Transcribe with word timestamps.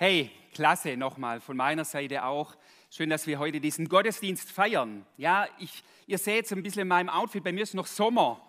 Hey, 0.00 0.30
klasse 0.54 0.96
nochmal 0.96 1.40
von 1.40 1.56
meiner 1.56 1.84
Seite 1.84 2.22
auch. 2.22 2.54
Schön, 2.88 3.10
dass 3.10 3.26
wir 3.26 3.40
heute 3.40 3.58
diesen 3.58 3.88
Gottesdienst 3.88 4.48
feiern. 4.48 5.04
Ja, 5.16 5.48
ich, 5.58 5.82
ihr 6.06 6.18
seht 6.18 6.44
es 6.44 6.52
ein 6.52 6.62
bisschen 6.62 6.82
in 6.82 6.86
meinem 6.86 7.08
Outfit, 7.08 7.42
bei 7.42 7.50
mir 7.50 7.64
ist 7.64 7.74
noch 7.74 7.88
Sommer. 7.88 8.40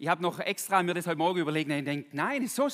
Ich 0.00 0.08
habe 0.08 0.20
noch 0.20 0.40
extra 0.40 0.82
mir 0.82 0.92
das 0.92 1.06
heute 1.06 1.18
Morgen 1.18 1.38
überlegt 1.38 1.70
und 1.70 1.76
ich 1.76 1.84
denke, 1.84 2.08
nein, 2.10 2.44
so 2.48 2.66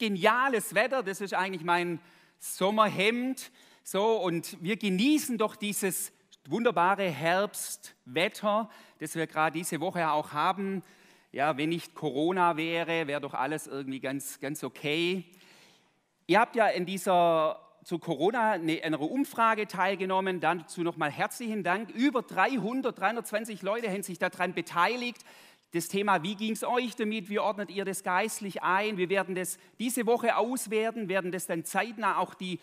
geniales 0.00 0.74
Wetter, 0.74 1.04
das 1.04 1.20
ist 1.20 1.32
eigentlich 1.32 1.62
mein 1.62 2.00
Sommerhemd. 2.40 3.52
So, 3.84 4.16
und 4.16 4.60
wir 4.60 4.76
genießen 4.76 5.38
doch 5.38 5.54
dieses 5.54 6.12
wunderbare 6.48 7.08
Herbstwetter, 7.08 8.68
das 8.98 9.14
wir 9.14 9.28
gerade 9.28 9.56
diese 9.56 9.78
Woche 9.78 10.10
auch 10.10 10.32
haben. 10.32 10.82
Ja, 11.30 11.56
wenn 11.56 11.68
nicht 11.68 11.94
Corona 11.94 12.56
wäre, 12.56 13.06
wäre 13.06 13.20
doch 13.20 13.34
alles 13.34 13.68
irgendwie 13.68 14.00
ganz, 14.00 14.40
ganz 14.40 14.64
okay. 14.64 15.24
Ihr 16.30 16.38
habt 16.38 16.54
ja 16.54 16.68
in 16.68 16.86
dieser 16.86 17.58
zu 17.82 17.98
Corona 17.98 18.52
eine, 18.52 18.80
einer 18.84 19.00
Umfrage 19.00 19.66
teilgenommen. 19.66 20.38
Dazu 20.38 20.82
nochmal 20.82 21.10
herzlichen 21.10 21.64
Dank. 21.64 21.90
Über 21.90 22.22
300, 22.22 22.96
320 22.96 23.62
Leute 23.62 23.90
haben 23.90 24.04
sich 24.04 24.20
daran 24.20 24.54
beteiligt. 24.54 25.24
Das 25.72 25.88
Thema, 25.88 26.22
wie 26.22 26.36
ging 26.36 26.52
es 26.52 26.62
euch 26.62 26.94
damit? 26.94 27.30
Wie 27.30 27.40
ordnet 27.40 27.72
ihr 27.72 27.84
das 27.84 28.04
geistlich 28.04 28.62
ein? 28.62 28.96
Wir 28.96 29.08
werden 29.08 29.34
das 29.34 29.58
diese 29.80 30.06
Woche 30.06 30.36
auswerten, 30.36 31.08
werden 31.08 31.32
das 31.32 31.48
dann 31.48 31.64
zeitnah 31.64 32.18
auch 32.18 32.34
die, 32.34 32.60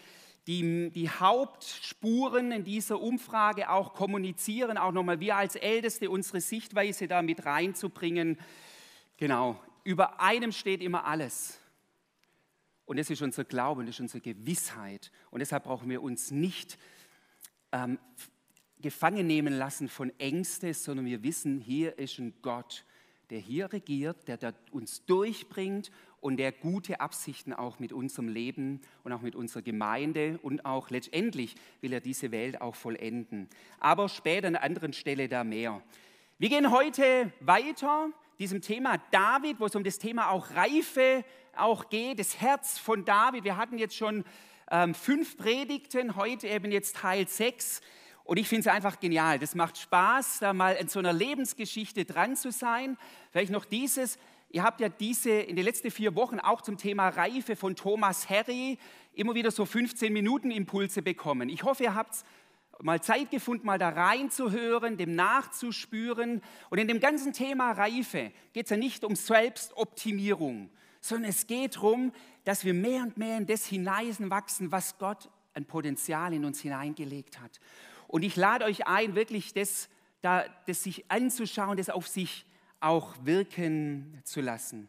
die, 0.47 0.89
die 0.91 1.09
Hauptspuren 1.09 2.53
in 2.53 2.63
dieser 2.63 3.02
Umfrage 3.02 3.70
auch 3.70 3.94
kommunizieren, 3.94 4.77
auch 4.77 4.94
nochmal 4.94 5.20
wir 5.20 5.36
als 5.36 5.58
Älteste 5.58 6.09
unsere 6.09 6.39
Sichtweise 6.39 7.09
da 7.09 7.22
mit 7.22 7.45
reinzubringen. 7.45 8.39
Genau, 9.17 9.59
über 9.84 10.22
einem 10.22 10.53
steht 10.53 10.81
immer 10.81 11.03
alles. 11.03 11.59
Und 12.88 12.98
das 12.98 13.09
ist 13.09 13.22
unser 13.22 13.44
Glaube, 13.44 13.84
das 13.84 13.96
ist 13.96 14.00
unsere 14.00 14.22
Gewissheit. 14.22 15.12
Und 15.30 15.40
deshalb 15.40 15.66
brauchen 15.66 15.90
wir 15.90 16.02
uns 16.02 16.32
nicht 16.32 16.80
ähm, 17.73 18.00
gefangen 18.81 19.28
nehmen 19.28 19.53
lassen 19.53 19.89
von 19.89 20.17
Ängsten, 20.20 20.73
sondern 20.73 21.06
wir 21.06 21.22
wissen, 21.22 21.59
hier 21.59 22.00
ist 22.00 22.17
ein 22.17 22.34
Gott, 22.42 22.86
der 23.30 23.39
hier 23.39 23.73
regiert, 23.73 24.30
der, 24.30 24.38
der 24.38 24.53
uns 24.72 25.06
durchbringt 25.06 25.92
und 26.22 26.38
der 26.38 26.53
gute 26.53 27.02
Absichten 27.02 27.52
auch 27.52 27.78
mit 27.80 27.92
unserem 27.92 28.30
Leben 28.30 28.80
und 29.04 29.11
auch 29.11 29.22
mit 29.22 29.36
unserer 29.36 29.64
Gemeinde 29.64 30.39
und 30.42 30.66
auch 30.66 30.89
letztendlich 30.89 31.56
will 31.81 31.92
er 31.92 32.00
diese 32.00 32.31
Welt 32.31 32.61
auch 32.61 32.76
vollenden. 32.76 33.50
Aber 33.81 34.08
später 34.08 34.48
an 34.48 34.56
einer 34.56 34.64
anderen 34.64 34.94
Stelle 34.94 35.28
da 35.28 35.44
mehr. 35.44 35.83
Wir 36.39 36.48
gehen 36.48 36.72
heute 36.72 37.33
weiter 37.42 38.11
diesem 38.39 38.61
Thema 38.61 38.97
David, 39.11 39.59
wo 39.59 39.66
es 39.66 39.75
um 39.75 39.83
das 39.83 39.97
Thema 39.97 40.30
auch 40.30 40.52
Reife 40.52 41.23
auch 41.55 41.89
geht, 41.89 42.19
das 42.19 42.39
Herz 42.39 42.77
von 42.77 43.03
David. 43.03 43.43
Wir 43.43 43.57
hatten 43.57 43.77
jetzt 43.77 43.95
schon 43.95 44.23
ähm, 44.69 44.93
fünf 44.93 45.38
Predigten, 45.38 46.16
heute 46.16 46.47
eben 46.47 46.71
jetzt 46.71 46.97
Teil 46.97 47.27
sechs. 47.27 47.81
Und 48.23 48.38
ich 48.38 48.47
finde 48.47 48.61
es 48.61 48.67
einfach 48.67 48.99
genial. 48.99 49.39
Das 49.39 49.55
macht 49.55 49.77
Spaß, 49.77 50.39
da 50.39 50.53
mal 50.53 50.75
in 50.75 50.88
so 50.89 50.99
einer 50.99 51.13
Lebensgeschichte 51.13 52.05
dran 52.05 52.35
zu 52.35 52.52
sein. 52.52 52.97
Vielleicht 53.31 53.52
noch 53.52 53.65
dieses. 53.65 54.19
Ihr 54.49 54.63
habt 54.63 54.81
ja 54.81 54.89
diese 54.89 55.31
in 55.31 55.55
den 55.55 55.65
letzten 55.65 55.91
vier 55.91 56.15
Wochen 56.15 56.39
auch 56.39 56.61
zum 56.61 56.77
Thema 56.77 57.09
Reife 57.09 57.55
von 57.55 57.75
Thomas 57.75 58.30
Harry 58.30 58.77
immer 59.13 59.33
wieder 59.33 59.52
so 59.52 59.65
15 59.65 60.13
Minuten 60.13 60.52
Impulse 60.52 61.02
bekommen. 61.02 61.49
Ich 61.49 61.63
hoffe, 61.63 61.83
ihr 61.83 61.95
habt 61.95 62.23
mal 62.81 63.02
Zeit 63.02 63.31
gefunden, 63.31 63.66
mal 63.66 63.80
da 63.80 63.89
reinzuhören, 63.89 64.97
dem 64.97 65.16
nachzuspüren. 65.16 66.42
Und 66.70 66.78
in 66.78 66.88
dem 66.88 67.00
ganzen 67.00 67.33
Thema 67.33 67.72
Reife 67.72 68.31
geht 68.53 68.66
es 68.66 68.70
ja 68.70 68.78
nicht 68.78 69.03
um 69.03 69.16
Selbstoptimierung, 69.16 70.70
sondern 71.02 71.30
es 71.30 71.48
geht 71.48 71.75
darum, 71.75 72.11
dass 72.44 72.66
wir 72.66 72.73
mehr 72.73 73.03
und 73.03 73.17
mehr 73.17 73.38
in 73.38 73.45
das 73.45 73.66
hineinwachsen, 73.66 74.72
was 74.72 74.98
Gott 74.98 75.30
ein 75.53 75.66
Potenzial 75.66 76.33
in 76.33 76.45
uns 76.45 76.61
hineingelegt 76.61 77.39
hat. 77.42 77.59
Und 78.08 78.23
ich 78.23 78.36
lade 78.36 78.66
euch 78.66 78.88
ein, 78.88 79.16
wirklich 79.16 79.53
das, 79.53 79.89
da, 80.22 80.45
das 80.66 80.83
sich 80.83 81.09
anzuschauen, 81.11 81.78
das 81.78 81.89
auf 81.89 82.08
sich 82.08 82.45
auch 82.80 83.15
wirken 83.23 84.21
zu 84.23 84.39
lassen. 84.42 84.88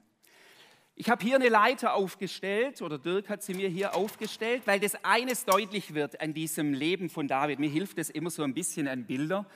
Ich 1.00 1.08
habe 1.08 1.24
hier 1.24 1.36
eine 1.36 1.48
Leiter 1.48 1.94
aufgestellt, 1.94 2.82
oder 2.82 2.98
Dirk 2.98 3.28
hat 3.28 3.44
sie 3.44 3.54
mir 3.54 3.68
hier 3.68 3.94
aufgestellt, 3.94 4.62
weil 4.64 4.80
das 4.80 4.96
eines 5.04 5.44
deutlich 5.44 5.94
wird 5.94 6.20
an 6.20 6.34
diesem 6.34 6.74
Leben 6.74 7.08
von 7.08 7.28
David. 7.28 7.60
Mir 7.60 7.70
hilft 7.70 7.98
das 7.98 8.10
immer 8.10 8.30
so 8.30 8.42
ein 8.42 8.52
bisschen 8.52 8.88
an 8.88 9.06
Bilder. 9.06 9.46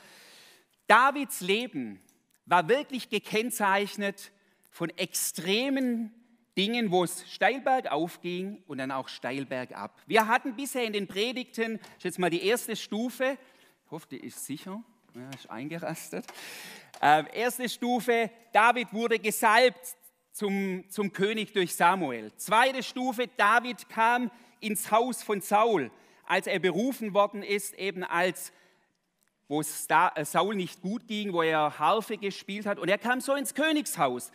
Davids 0.86 1.40
Leben 1.40 2.00
war 2.46 2.68
wirklich 2.68 3.10
gekennzeichnet 3.10 4.30
von 4.70 4.90
extremen 4.90 6.14
Dingen, 6.56 6.92
wo 6.92 7.02
es 7.02 7.28
steil 7.28 7.60
bergauf 7.60 8.20
ging 8.20 8.62
und 8.68 8.78
dann 8.78 8.92
auch 8.92 9.08
steil 9.08 9.44
bergab. 9.44 10.00
Wir 10.06 10.28
hatten 10.28 10.54
bisher 10.54 10.84
in 10.84 10.92
den 10.92 11.08
Predigten, 11.08 11.80
ist 11.96 12.04
jetzt 12.04 12.20
mal 12.20 12.30
die 12.30 12.46
erste 12.46 12.76
Stufe, 12.76 13.36
ich 13.84 13.90
hoffe, 13.90 14.06
die 14.08 14.18
ist 14.18 14.46
sicher, 14.46 14.80
ja, 15.16 15.28
ist 15.30 15.50
eingerastet. 15.50 16.24
Äh, 17.00 17.24
erste 17.36 17.68
Stufe, 17.68 18.30
David 18.52 18.92
wurde 18.92 19.18
gesalbt 19.18 19.96
zum, 20.32 20.84
zum 20.88 21.12
König 21.12 21.52
durch 21.52 21.74
Samuel. 21.74 22.32
Zweite 22.36 22.82
Stufe, 22.82 23.28
David 23.36 23.88
kam 23.88 24.30
ins 24.60 24.90
Haus 24.90 25.22
von 25.22 25.40
Saul, 25.40 25.90
als 26.24 26.46
er 26.46 26.58
berufen 26.58 27.14
worden 27.14 27.42
ist, 27.42 27.74
eben 27.74 28.02
als 28.04 28.52
wo 29.48 29.60
es 29.60 29.86
äh, 29.90 30.24
Saul 30.24 30.54
nicht 30.54 30.80
gut 30.80 31.06
ging, 31.06 31.34
wo 31.34 31.42
er 31.42 31.78
Harfe 31.78 32.16
gespielt 32.16 32.64
hat. 32.64 32.78
Und 32.78 32.88
er 32.88 32.96
kam 32.96 33.20
so 33.20 33.34
ins 33.34 33.52
Königshaus. 33.52 34.32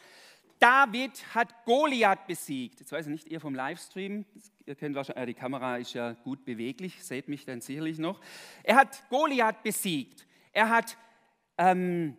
David 0.60 1.12
hat 1.34 1.66
Goliath 1.66 2.28
besiegt. 2.28 2.80
Jetzt 2.82 2.92
weiß 2.92 3.08
ich 3.08 3.12
nicht, 3.12 3.28
ihr 3.28 3.40
vom 3.40 3.56
Livestream, 3.56 4.26
ihr 4.68 4.76
kennt 4.76 4.96
wahrscheinlich, 4.96 5.36
die 5.36 5.40
Kamera 5.40 5.78
ist 5.78 5.94
ja 5.94 6.14
gut 6.14 6.46
beweglich, 6.46 7.04
seht 7.04 7.30
mich 7.30 7.46
dann 7.46 7.62
sicherlich 7.62 7.98
noch. 7.98 8.22
Er 8.62 8.76
hat 8.76 9.10
Goliath 9.10 9.64
besiegt. 9.64 10.28
Er 10.52 10.70
hat 10.70 10.98
ähm, 11.58 12.16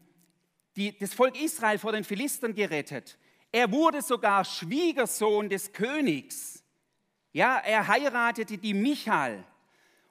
die, 0.75 0.99
das 0.99 1.15
Volk 1.15 1.41
Israel 1.41 1.79
vor 1.79 1.93
den 1.93 2.03
Philistern 2.03 2.53
gerettet. 2.53 3.17
Er 3.51 3.71
wurde 3.73 4.03
sogar 4.03 4.45
Schwiegersohn 4.45 5.49
des 5.49 5.73
Königs. 5.73 6.63
Ja, 7.33 7.59
er 7.59 7.87
heiratete 7.89 8.59
die 8.59 8.75
Michal. 8.75 9.45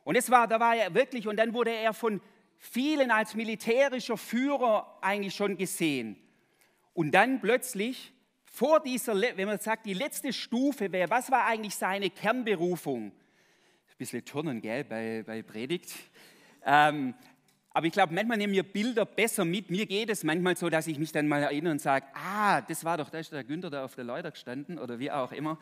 Und 0.03 0.15
es 0.15 0.31
war, 0.31 0.47
da 0.47 0.59
war 0.59 0.75
er 0.75 0.93
wirklich, 0.93 1.27
und 1.27 1.37
dann 1.37 1.53
wurde 1.53 1.71
er 1.71 1.93
von 1.93 2.21
vielen 2.57 3.11
als 3.11 3.35
militärischer 3.35 4.17
Führer 4.17 4.97
eigentlich 5.01 5.35
schon 5.35 5.57
gesehen. 5.57 6.17
Und 6.93 7.11
dann 7.11 7.41
plötzlich 7.41 8.13
vor 8.45 8.79
dieser, 8.79 9.13
wenn 9.13 9.47
man 9.47 9.59
sagt, 9.59 9.85
die 9.85 9.93
letzte 9.93 10.33
Stufe 10.33 10.91
wäre, 10.91 11.09
was 11.09 11.29
war 11.29 11.45
eigentlich 11.45 11.75
seine 11.75 12.09
Kernberufung? 12.09 13.11
Ein 13.11 13.97
bisschen 13.97 14.25
Turnen, 14.25 14.61
gell, 14.61 14.83
bei, 14.83 15.23
bei 15.25 15.43
Predigt. 15.43 15.93
Ähm, 16.65 17.13
aber 17.77 17.85
ich 17.85 17.93
glaube, 17.93 18.11
manchmal 18.11 18.37
nehmen 18.37 18.53
wir 18.53 18.63
Bilder 18.63 19.05
besser 19.05 19.45
mit. 19.45 19.69
Mir 19.69 19.85
geht 19.85 20.09
es 20.09 20.23
manchmal 20.23 20.57
so, 20.57 20.67
dass 20.67 20.87
ich 20.87 20.97
mich 20.97 21.11
dann 21.11 21.27
mal 21.27 21.43
erinnere 21.43 21.73
und 21.73 21.79
sage, 21.79 22.07
ah, 22.15 22.59
das 22.61 22.83
war 22.83 22.97
doch, 22.97 23.11
da 23.11 23.19
ist 23.19 23.31
der 23.31 23.43
Günther 23.43 23.69
da 23.69 23.85
auf 23.85 23.93
der 23.93 24.03
Leiter 24.03 24.31
gestanden 24.31 24.79
oder 24.79 24.97
wie 24.97 25.11
auch 25.11 25.31
immer. 25.31 25.59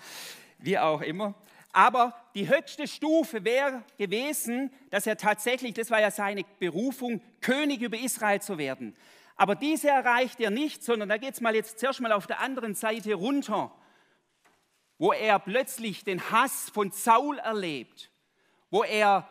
Wie 0.59 0.79
auch 0.79 1.01
immer. 1.01 1.33
Aber 1.73 2.15
die 2.33 2.47
höchste 2.47 2.87
Stufe 2.87 3.43
wäre 3.43 3.83
gewesen, 3.97 4.71
dass 4.91 5.05
er 5.07 5.17
tatsächlich, 5.17 5.73
das 5.73 5.91
war 5.91 5.99
ja 5.99 6.09
seine 6.09 6.45
Berufung, 6.57 7.19
König 7.41 7.81
über 7.81 7.97
Israel 7.97 8.41
zu 8.41 8.57
werden. 8.57 8.95
Aber 9.35 9.55
diese 9.55 9.89
erreicht 9.89 10.39
er 10.39 10.51
nicht, 10.51 10.85
sondern 10.85 11.09
da 11.09 11.17
geht 11.17 11.33
es 11.33 11.41
mal 11.41 11.53
jetzt 11.53 11.79
zuerst 11.79 11.99
mal 11.99 12.13
auf 12.13 12.27
der 12.27 12.39
anderen 12.39 12.75
Seite 12.75 13.13
runter, 13.13 13.73
wo 14.99 15.11
er 15.11 15.37
plötzlich 15.37 16.05
den 16.05 16.31
Hass 16.31 16.69
von 16.69 16.91
Saul 16.91 17.39
erlebt, 17.39 18.09
wo 18.69 18.85
er 18.85 19.27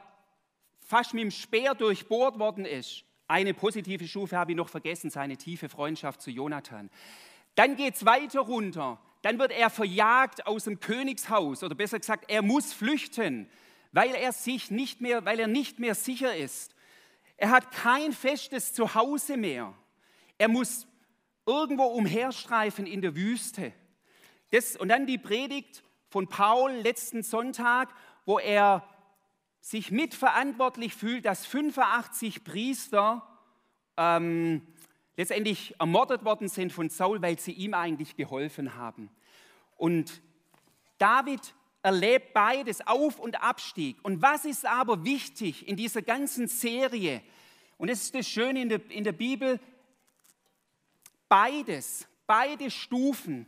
fast 0.84 1.14
mit 1.14 1.22
dem 1.22 1.30
Speer 1.30 1.74
durchbohrt 1.74 2.38
worden 2.38 2.64
ist. 2.64 3.04
Eine 3.26 3.54
positive 3.54 4.06
Stufe 4.06 4.36
habe 4.36 4.52
ich 4.52 4.56
noch 4.56 4.68
vergessen, 4.68 5.10
seine 5.10 5.36
tiefe 5.36 5.68
Freundschaft 5.68 6.20
zu 6.20 6.30
Jonathan. 6.30 6.90
Dann 7.54 7.76
geht 7.76 7.94
es 7.94 8.04
weiter 8.04 8.40
runter. 8.40 9.00
Dann 9.22 9.38
wird 9.38 9.52
er 9.52 9.70
verjagt 9.70 10.46
aus 10.46 10.64
dem 10.64 10.80
Königshaus 10.80 11.62
oder 11.62 11.74
besser 11.74 11.98
gesagt, 11.98 12.26
er 12.28 12.42
muss 12.42 12.74
flüchten, 12.74 13.48
weil 13.92 14.14
er 14.14 14.32
sich 14.32 14.70
nicht 14.70 15.00
mehr, 15.00 15.24
weil 15.24 15.40
er 15.40 15.46
nicht 15.46 15.78
mehr 15.78 15.94
sicher 15.94 16.36
ist. 16.36 16.74
Er 17.38 17.50
hat 17.50 17.72
kein 17.72 18.12
festes 18.12 18.74
Zuhause 18.74 19.38
mehr. 19.38 19.72
Er 20.36 20.48
muss 20.48 20.86
irgendwo 21.46 21.84
umherstreifen 21.84 22.86
in 22.86 23.00
der 23.00 23.16
Wüste. 23.16 23.72
Das, 24.50 24.76
und 24.76 24.88
dann 24.88 25.06
die 25.06 25.18
Predigt 25.18 25.82
von 26.10 26.28
Paul 26.28 26.72
letzten 26.72 27.22
Sonntag, 27.22 27.94
wo 28.26 28.38
er 28.38 28.86
sich 29.64 29.90
mitverantwortlich 29.90 30.94
fühlt, 30.94 31.24
dass 31.24 31.46
85 31.46 32.44
Priester 32.44 33.26
ähm, 33.96 34.60
letztendlich 35.16 35.74
ermordet 35.78 36.22
worden 36.22 36.48
sind 36.48 36.70
von 36.70 36.90
Saul, 36.90 37.22
weil 37.22 37.38
sie 37.38 37.52
ihm 37.52 37.72
eigentlich 37.72 38.14
geholfen 38.14 38.74
haben. 38.76 39.08
Und 39.78 40.20
David 40.98 41.54
erlebt 41.82 42.34
beides, 42.34 42.86
Auf- 42.86 43.18
und 43.18 43.42
Abstieg. 43.42 43.96
Und 44.02 44.20
was 44.20 44.44
ist 44.44 44.66
aber 44.66 45.02
wichtig 45.02 45.66
in 45.66 45.76
dieser 45.76 46.02
ganzen 46.02 46.46
Serie? 46.46 47.22
Und 47.78 47.88
das 47.88 48.02
ist 48.02 48.14
das 48.14 48.28
Schöne 48.28 48.60
in 48.60 48.68
der, 48.68 48.90
in 48.90 49.02
der 49.02 49.12
Bibel, 49.12 49.58
beides, 51.26 52.06
beide 52.26 52.70
Stufen, 52.70 53.46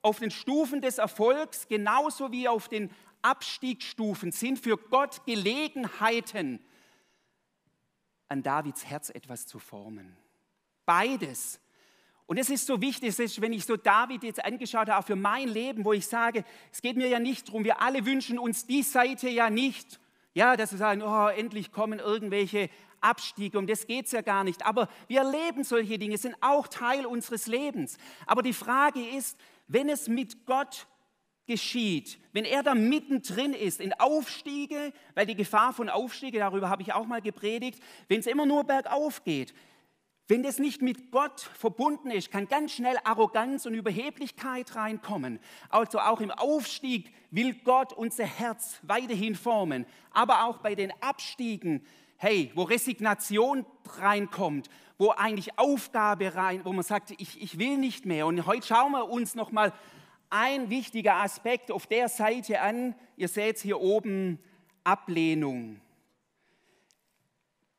auf 0.00 0.20
den 0.20 0.30
Stufen 0.30 0.80
des 0.80 0.96
Erfolgs 0.96 1.68
genauso 1.68 2.32
wie 2.32 2.48
auf 2.48 2.70
den 2.70 2.90
Abstiegsstufen 3.22 4.32
sind 4.32 4.58
für 4.58 4.76
Gott 4.76 5.24
Gelegenheiten, 5.26 6.64
an 8.28 8.42
Davids 8.42 8.84
Herz 8.84 9.10
etwas 9.10 9.46
zu 9.46 9.58
formen. 9.58 10.16
Beides. 10.86 11.60
Und 12.26 12.38
es 12.38 12.48
ist 12.48 12.66
so 12.66 12.80
wichtig, 12.80 13.18
ist, 13.18 13.40
wenn 13.40 13.52
ich 13.52 13.64
so 13.64 13.76
David 13.76 14.22
jetzt 14.22 14.44
angeschaut 14.44 14.88
habe, 14.88 14.98
auch 14.98 15.04
für 15.04 15.16
mein 15.16 15.48
Leben, 15.48 15.84
wo 15.84 15.92
ich 15.92 16.06
sage, 16.06 16.44
es 16.72 16.80
geht 16.80 16.96
mir 16.96 17.08
ja 17.08 17.18
nicht 17.18 17.48
darum, 17.48 17.64
wir 17.64 17.82
alle 17.82 18.06
wünschen 18.06 18.38
uns 18.38 18.66
die 18.66 18.84
Seite 18.84 19.28
ja 19.28 19.50
nicht, 19.50 19.98
ja, 20.32 20.56
dass 20.56 20.70
wir 20.70 20.78
sagen, 20.78 21.02
oh, 21.02 21.26
endlich 21.26 21.72
kommen 21.72 21.98
irgendwelche 21.98 22.70
Abstiege, 23.00 23.58
um 23.58 23.66
das 23.66 23.86
geht 23.86 24.06
es 24.06 24.12
ja 24.12 24.20
gar 24.20 24.44
nicht. 24.44 24.64
Aber 24.64 24.88
wir 25.08 25.22
erleben 25.22 25.64
solche 25.64 25.98
Dinge, 25.98 26.18
sind 26.18 26.36
auch 26.40 26.68
Teil 26.68 27.04
unseres 27.04 27.48
Lebens. 27.48 27.98
Aber 28.26 28.42
die 28.42 28.52
Frage 28.52 29.00
ist, 29.00 29.36
wenn 29.66 29.88
es 29.88 30.06
mit 30.06 30.46
Gott 30.46 30.86
geschieht, 31.50 32.20
wenn 32.32 32.44
er 32.44 32.62
da 32.62 32.76
mittendrin 32.76 33.54
ist 33.54 33.80
in 33.80 33.92
Aufstiege, 33.94 34.92
weil 35.16 35.26
die 35.26 35.34
Gefahr 35.34 35.72
von 35.72 35.88
Aufstiege, 35.88 36.38
darüber 36.38 36.70
habe 36.70 36.82
ich 36.82 36.92
auch 36.92 37.06
mal 37.06 37.20
gepredigt, 37.20 37.82
wenn 38.06 38.20
es 38.20 38.28
immer 38.28 38.46
nur 38.46 38.62
bergauf 38.62 39.24
geht, 39.24 39.52
wenn 40.28 40.44
das 40.44 40.60
nicht 40.60 40.80
mit 40.80 41.10
Gott 41.10 41.40
verbunden 41.40 42.12
ist, 42.12 42.30
kann 42.30 42.46
ganz 42.46 42.70
schnell 42.70 42.96
Arroganz 43.02 43.66
und 43.66 43.74
Überheblichkeit 43.74 44.76
reinkommen. 44.76 45.40
Also 45.70 45.98
auch 45.98 46.20
im 46.20 46.30
Aufstieg 46.30 47.12
will 47.32 47.52
Gott 47.64 47.92
unser 47.92 48.26
Herz 48.26 48.78
weiterhin 48.84 49.34
formen, 49.34 49.86
aber 50.12 50.44
auch 50.44 50.58
bei 50.58 50.76
den 50.76 50.92
Abstiegen, 51.00 51.84
hey, 52.16 52.52
wo 52.54 52.62
Resignation 52.62 53.66
reinkommt, 53.98 54.70
wo 54.98 55.10
eigentlich 55.10 55.58
Aufgabe 55.58 56.32
rein, 56.36 56.64
wo 56.64 56.72
man 56.72 56.84
sagt, 56.84 57.10
ich, 57.18 57.42
ich 57.42 57.58
will 57.58 57.76
nicht 57.76 58.06
mehr. 58.06 58.28
Und 58.28 58.46
heute 58.46 58.68
schauen 58.68 58.92
wir 58.92 59.08
uns 59.08 59.34
noch 59.34 59.50
mal 59.50 59.72
ein 60.30 60.70
wichtiger 60.70 61.16
Aspekt 61.16 61.72
auf 61.72 61.86
der 61.86 62.08
Seite 62.08 62.60
an. 62.60 62.94
Ihr 63.16 63.28
seht 63.28 63.56
es 63.56 63.62
hier 63.62 63.80
oben, 63.80 64.38
Ablehnung. 64.84 65.80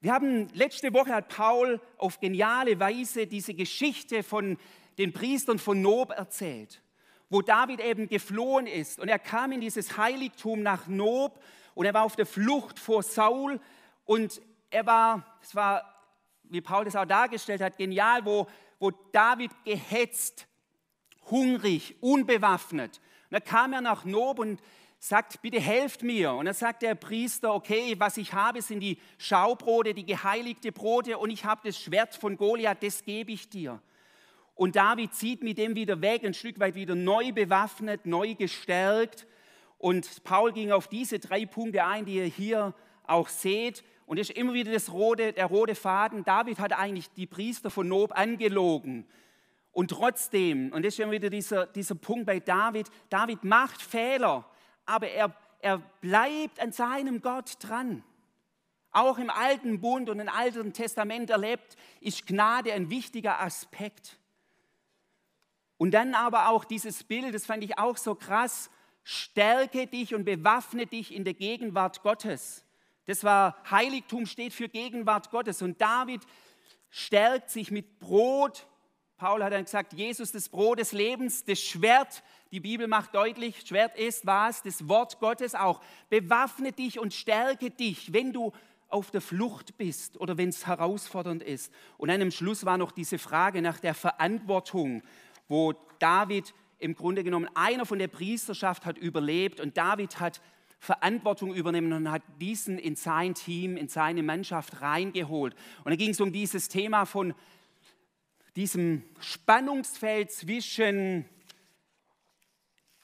Wir 0.01 0.13
haben 0.13 0.49
letzte 0.53 0.93
Woche 0.93 1.13
hat 1.13 1.29
Paul 1.29 1.79
auf 1.97 2.19
geniale 2.19 2.79
Weise 2.79 3.27
diese 3.27 3.53
Geschichte 3.53 4.23
von 4.23 4.57
den 4.97 5.13
Priestern 5.13 5.59
von 5.59 5.81
Nob 5.81 6.11
erzählt, 6.11 6.81
wo 7.29 7.41
David 7.41 7.79
eben 7.79 8.09
geflohen 8.09 8.67
ist 8.67 8.99
und 8.99 9.07
er 9.07 9.19
kam 9.19 9.51
in 9.51 9.61
dieses 9.61 9.97
Heiligtum 9.97 10.63
nach 10.63 10.87
Nob 10.87 11.41
und 11.75 11.85
er 11.85 11.93
war 11.93 12.03
auf 12.03 12.15
der 12.15 12.25
Flucht 12.25 12.79
vor 12.79 13.03
Saul 13.03 13.59
und 14.05 14.41
er 14.69 14.85
war, 14.85 15.25
es 15.41 15.55
war, 15.55 15.83
wie 16.43 16.61
Paul 16.61 16.85
das 16.85 16.95
auch 16.95 17.05
dargestellt 17.05 17.61
hat, 17.61 17.77
genial, 17.77 18.25
wo, 18.25 18.47
wo 18.79 18.91
David 19.11 19.51
gehetzt 19.63 20.47
hungrig, 21.31 21.95
unbewaffnet. 22.01 22.99
Und 23.29 23.33
da 23.33 23.39
kam 23.39 23.73
er 23.73 23.81
nach 23.81 24.05
Nob 24.05 24.39
und 24.39 24.61
sagt, 24.99 25.41
bitte 25.41 25.59
helft 25.59 26.03
mir. 26.03 26.33
Und 26.33 26.45
dann 26.45 26.53
sagt 26.53 26.83
der 26.83 26.93
Priester, 26.93 27.53
okay, 27.55 27.95
was 27.97 28.17
ich 28.17 28.33
habe, 28.33 28.61
sind 28.61 28.81
die 28.81 28.99
Schaubrote, 29.17 29.95
die 29.95 30.05
geheiligte 30.05 30.71
Brote 30.71 31.17
und 31.17 31.31
ich 31.31 31.43
habe 31.43 31.61
das 31.63 31.79
Schwert 31.79 32.15
von 32.15 32.37
Goliath, 32.37 32.83
das 32.83 33.03
gebe 33.03 33.31
ich 33.31 33.49
dir. 33.49 33.81
Und 34.53 34.75
David 34.75 35.15
zieht 35.15 35.41
mit 35.41 35.57
dem 35.57 35.75
wieder 35.75 36.01
weg, 36.01 36.23
ein 36.23 36.35
Stück 36.35 36.59
weit 36.59 36.75
wieder 36.75 36.93
neu 36.93 37.31
bewaffnet, 37.31 38.05
neu 38.05 38.35
gestärkt. 38.35 39.25
Und 39.79 40.23
Paul 40.23 40.51
ging 40.51 40.71
auf 40.71 40.87
diese 40.87 41.17
drei 41.17 41.47
Punkte 41.47 41.83
ein, 41.83 42.05
die 42.05 42.17
ihr 42.17 42.25
hier 42.25 42.75
auch 43.07 43.27
seht. 43.27 43.83
Und 44.05 44.19
es 44.19 44.29
ist 44.29 44.37
immer 44.37 44.53
wieder 44.53 44.71
das 44.71 44.91
rote, 44.91 45.33
der 45.33 45.47
rote 45.47 45.73
Faden. 45.73 46.23
David 46.23 46.59
hat 46.59 46.73
eigentlich 46.73 47.09
die 47.13 47.25
Priester 47.25 47.71
von 47.71 47.87
Nob 47.87 48.11
angelogen. 48.15 49.07
Und 49.71 49.91
trotzdem, 49.91 50.71
und 50.73 50.83
das 50.83 50.93
ist 50.93 51.01
schon 51.01 51.11
wieder 51.11 51.29
dieser, 51.29 51.65
dieser 51.67 51.95
Punkt 51.95 52.25
bei 52.25 52.39
David, 52.39 52.87
David 53.09 53.43
macht 53.43 53.81
Fehler, 53.81 54.45
aber 54.85 55.07
er, 55.07 55.33
er 55.59 55.77
bleibt 56.01 56.59
an 56.59 56.71
seinem 56.71 57.21
Gott 57.21 57.57
dran. 57.59 58.03
Auch 58.91 59.17
im 59.17 59.29
Alten 59.29 59.79
Bund 59.79 60.09
und 60.09 60.19
im 60.19 60.27
Alten 60.27 60.73
Testament 60.73 61.29
erlebt, 61.29 61.77
ist 62.01 62.27
Gnade 62.27 62.73
ein 62.73 62.89
wichtiger 62.89 63.39
Aspekt. 63.39 64.17
Und 65.77 65.91
dann 65.91 66.13
aber 66.13 66.49
auch 66.49 66.65
dieses 66.65 67.03
Bild, 67.03 67.33
das 67.33 67.45
fand 67.45 67.63
ich 67.63 67.79
auch 67.79 67.95
so 67.95 68.13
krass, 68.13 68.69
stärke 69.03 69.87
dich 69.87 70.13
und 70.13 70.25
bewaffne 70.25 70.85
dich 70.85 71.13
in 71.15 71.23
der 71.23 71.33
Gegenwart 71.33 72.03
Gottes. 72.03 72.65
Das 73.05 73.23
war 73.23 73.57
Heiligtum 73.71 74.25
steht 74.25 74.53
für 74.53 74.69
Gegenwart 74.69 75.31
Gottes 75.31 75.61
und 75.61 75.81
David 75.81 76.21
stärkt 76.89 77.49
sich 77.49 77.71
mit 77.71 77.99
Brot, 77.99 78.67
Paul 79.21 79.43
hat 79.43 79.53
dann 79.53 79.65
gesagt, 79.65 79.93
Jesus, 79.93 80.31
das 80.31 80.49
Brot 80.49 80.79
des 80.79 80.93
Lebens, 80.93 81.43
das 81.43 81.61
Schwert, 81.61 82.23
die 82.51 82.59
Bibel 82.59 82.87
macht 82.87 83.13
deutlich, 83.13 83.61
Schwert 83.63 83.95
ist 83.95 84.25
was? 84.25 84.63
Das 84.63 84.87
Wort 84.87 85.19
Gottes 85.19 85.53
auch. 85.53 85.79
Bewaffne 86.09 86.71
dich 86.71 86.97
und 86.97 87.13
stärke 87.13 87.69
dich, 87.69 88.13
wenn 88.13 88.33
du 88.33 88.51
auf 88.89 89.11
der 89.11 89.21
Flucht 89.21 89.77
bist 89.77 90.19
oder 90.19 90.39
wenn 90.39 90.49
es 90.49 90.65
herausfordernd 90.65 91.43
ist. 91.43 91.71
Und 91.99 92.09
dann 92.09 92.19
am 92.19 92.31
Schluss 92.31 92.65
war 92.65 92.79
noch 92.79 92.91
diese 92.91 93.19
Frage 93.19 93.61
nach 93.61 93.79
der 93.79 93.93
Verantwortung, 93.93 95.03
wo 95.47 95.75
David 95.99 96.55
im 96.79 96.95
Grunde 96.95 97.23
genommen 97.23 97.47
einer 97.53 97.85
von 97.85 97.99
der 97.99 98.07
Priesterschaft 98.07 98.87
hat 98.87 98.97
überlebt 98.97 99.59
und 99.59 99.77
David 99.77 100.19
hat 100.19 100.41
Verantwortung 100.79 101.53
übernehmen 101.53 101.93
und 101.93 102.09
hat 102.09 102.23
diesen 102.39 102.79
in 102.79 102.95
sein 102.95 103.35
Team, 103.35 103.77
in 103.77 103.87
seine 103.87 104.23
Mannschaft 104.23 104.81
reingeholt. 104.81 105.53
Und 105.83 105.91
dann 105.91 105.97
ging 105.99 106.09
es 106.09 106.19
um 106.19 106.31
dieses 106.31 106.69
Thema 106.69 107.05
von 107.05 107.35
diesem 108.55 109.03
Spannungsfeld 109.19 110.31
zwischen 110.31 111.25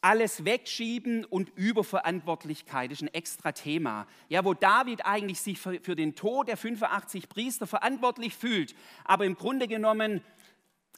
alles 0.02 0.46
wegschieben 0.46 1.26
und 1.26 1.50
Überverantwortlichkeit 1.56 2.92
ist 2.92 3.02
ein 3.02 3.14
extra 3.14 3.52
Thema. 3.52 4.08
Ja, 4.30 4.46
wo 4.46 4.54
David 4.54 5.06
eigentlich 5.06 5.42
sich 5.42 5.60
für, 5.60 5.80
den 5.80 6.16
Tod 6.16 6.48
der 6.48 6.58
85 6.58 7.30
Priester 7.30 7.68
verantwortlich 7.68 8.36
fühlt, 8.36 8.76
aber 9.04 9.26
im 9.26 9.36
Grunde 9.36 9.68
genommen, 9.68 10.24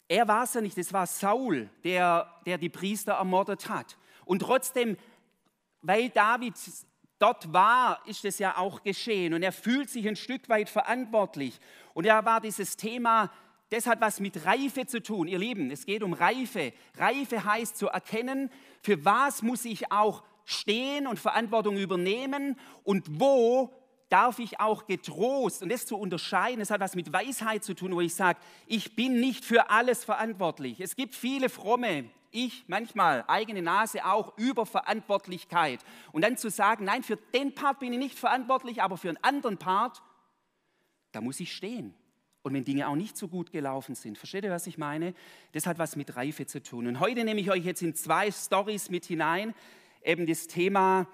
er 0.08 0.28
war 0.28 0.44
es 0.44 0.54
ja 0.54 0.62
nicht, 0.62 0.78
es 0.78 0.92
war 0.92 1.08
Saul, 1.08 1.70
der, 1.84 2.32
der 2.46 2.58
die 2.58 2.70
Priester 2.70 3.14
ermordet 3.14 3.70
hat. 3.70 3.98
Und 4.26 4.40
trotzdem, 4.40 4.98
weil 5.82 6.10
David 6.10 6.56
dort 7.20 7.54
war, 7.54 8.02
ist 8.06 8.26
es 8.26 8.40
ja 8.40 8.58
auch 8.58 8.84
geschehen 8.84 9.34
und 9.34 9.44
er 9.44 9.52
fühlt 9.52 9.90
sich 9.90 10.08
ein 10.08 10.16
Stück 10.16 10.50
weit 10.50 10.70
verantwortlich. 10.70 11.60
Und 11.94 12.06
er 12.06 12.26
war 12.26 12.42
dieses 12.42 12.76
Thema 12.76 13.32
das 13.70 13.86
hat 13.86 14.02
was 14.02 14.20
mit 14.20 14.46
Reife 14.46 14.86
zu 14.88 15.02
tun. 15.02 15.28
Ihr 15.28 15.38
Lieben, 15.38 15.70
es 15.72 15.86
geht 15.86 16.02
um 16.02 16.14
Reife. 16.14 16.74
Reife 16.98 17.44
heißt 17.44 17.78
zu 17.78 17.88
erkennen, 17.88 18.52
für 18.82 19.06
was 19.06 19.42
muss 19.42 19.66
ich 19.66 19.92
auch 19.92 20.24
stehen 20.46 21.06
und 21.06 21.20
Verantwortung 21.20 21.78
übernehmen 21.78 22.58
und 22.84 23.20
wo 23.20 23.72
darf 24.10 24.40
ich 24.40 24.60
auch 24.60 24.88
getrost, 24.88 25.62
und 25.62 25.72
das 25.72 25.86
zu 25.86 25.96
unterscheiden, 25.96 26.60
das 26.60 26.72
hat 26.72 26.82
was 26.82 26.96
mit 26.96 27.14
Weisheit 27.14 27.64
zu 27.64 27.76
tun, 27.76 27.94
wo 27.94 28.02
ich 28.02 28.16
sage, 28.16 28.40
ich 28.66 28.96
bin 28.96 29.20
nicht 29.20 29.46
für 29.46 29.70
alles 29.70 30.04
verantwortlich. 30.04 30.80
Es 30.80 30.96
gibt 30.96 31.14
viele 31.14 31.48
fromme, 31.48 32.10
ich 32.32 32.64
manchmal, 32.66 33.24
eigene 33.28 33.62
Nase 33.62 34.04
auch, 34.06 34.36
über 34.36 34.66
Verantwortlichkeit. 34.66 35.82
Und 36.12 36.24
dann 36.24 36.38
zu 36.38 36.50
sagen, 36.50 36.86
nein, 36.86 37.04
für 37.04 37.18
den 37.18 37.54
Part 37.54 37.80
bin 37.80 37.94
ich 37.94 38.00
nicht 38.00 38.18
verantwortlich, 38.18 38.82
aber 38.82 38.98
für 38.98 39.10
einen 39.10 39.24
anderen 39.24 39.58
Part, 39.58 40.02
da 41.12 41.22
muss 41.22 41.40
ich 41.40 41.56
stehen 41.56 41.94
und 42.42 42.54
wenn 42.54 42.64
Dinge 42.64 42.88
auch 42.88 42.96
nicht 42.96 43.18
so 43.18 43.28
gut 43.28 43.52
gelaufen 43.52 43.96
sind. 43.96 44.18
Versteht 44.18 44.44
ihr, 44.44 44.52
was 44.52 44.68
ich 44.68 44.78
meine? 44.78 45.14
Das 45.52 45.66
hat 45.66 45.78
was 45.78 45.96
mit 45.96 46.16
Reife 46.16 46.46
zu 46.46 46.62
tun. 46.62 46.88
Und 46.88 47.00
heute 47.00 47.24
nehme 47.24 47.42
ich 47.42 47.52
euch 47.52 47.66
jetzt 47.66 47.82
in 47.82 47.96
zwei 47.96 48.32
Stories 48.32 48.90
mit 48.90 49.06
hinein, 49.06 49.54
eben 50.04 50.26
das 50.26 50.48
Thema, 50.48 51.08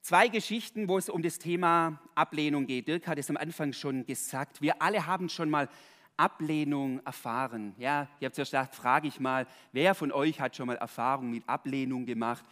zwei 0.00 0.28
Geschichten, 0.28 0.88
wo 0.88 0.96
es 0.96 1.08
um 1.08 1.22
das 1.22 1.38
Thema 1.38 2.00
Ablehnung 2.14 2.66
geht. 2.66 2.88
Dirk 2.88 3.06
hat 3.06 3.18
es 3.18 3.28
am 3.28 3.36
Anfang 3.36 3.72
schon 3.72 4.06
gesagt. 4.06 4.62
Wir 4.62 4.80
alle 4.80 5.06
haben 5.06 5.28
schon 5.28 5.50
mal 5.50 5.68
Ablehnung 6.16 7.00
erfahren. 7.04 7.74
Ja, 7.76 8.08
ich 8.20 8.24
habe 8.24 8.32
zuerst 8.34 8.52
gedacht, 8.52 8.74
frage 8.74 9.08
ich 9.08 9.20
mal, 9.20 9.46
wer 9.72 9.94
von 9.94 10.12
euch 10.12 10.40
hat 10.40 10.56
schon 10.56 10.66
mal 10.66 10.76
Erfahrung 10.76 11.30
mit 11.30 11.48
Ablehnung 11.48 12.06
gemacht? 12.06 12.44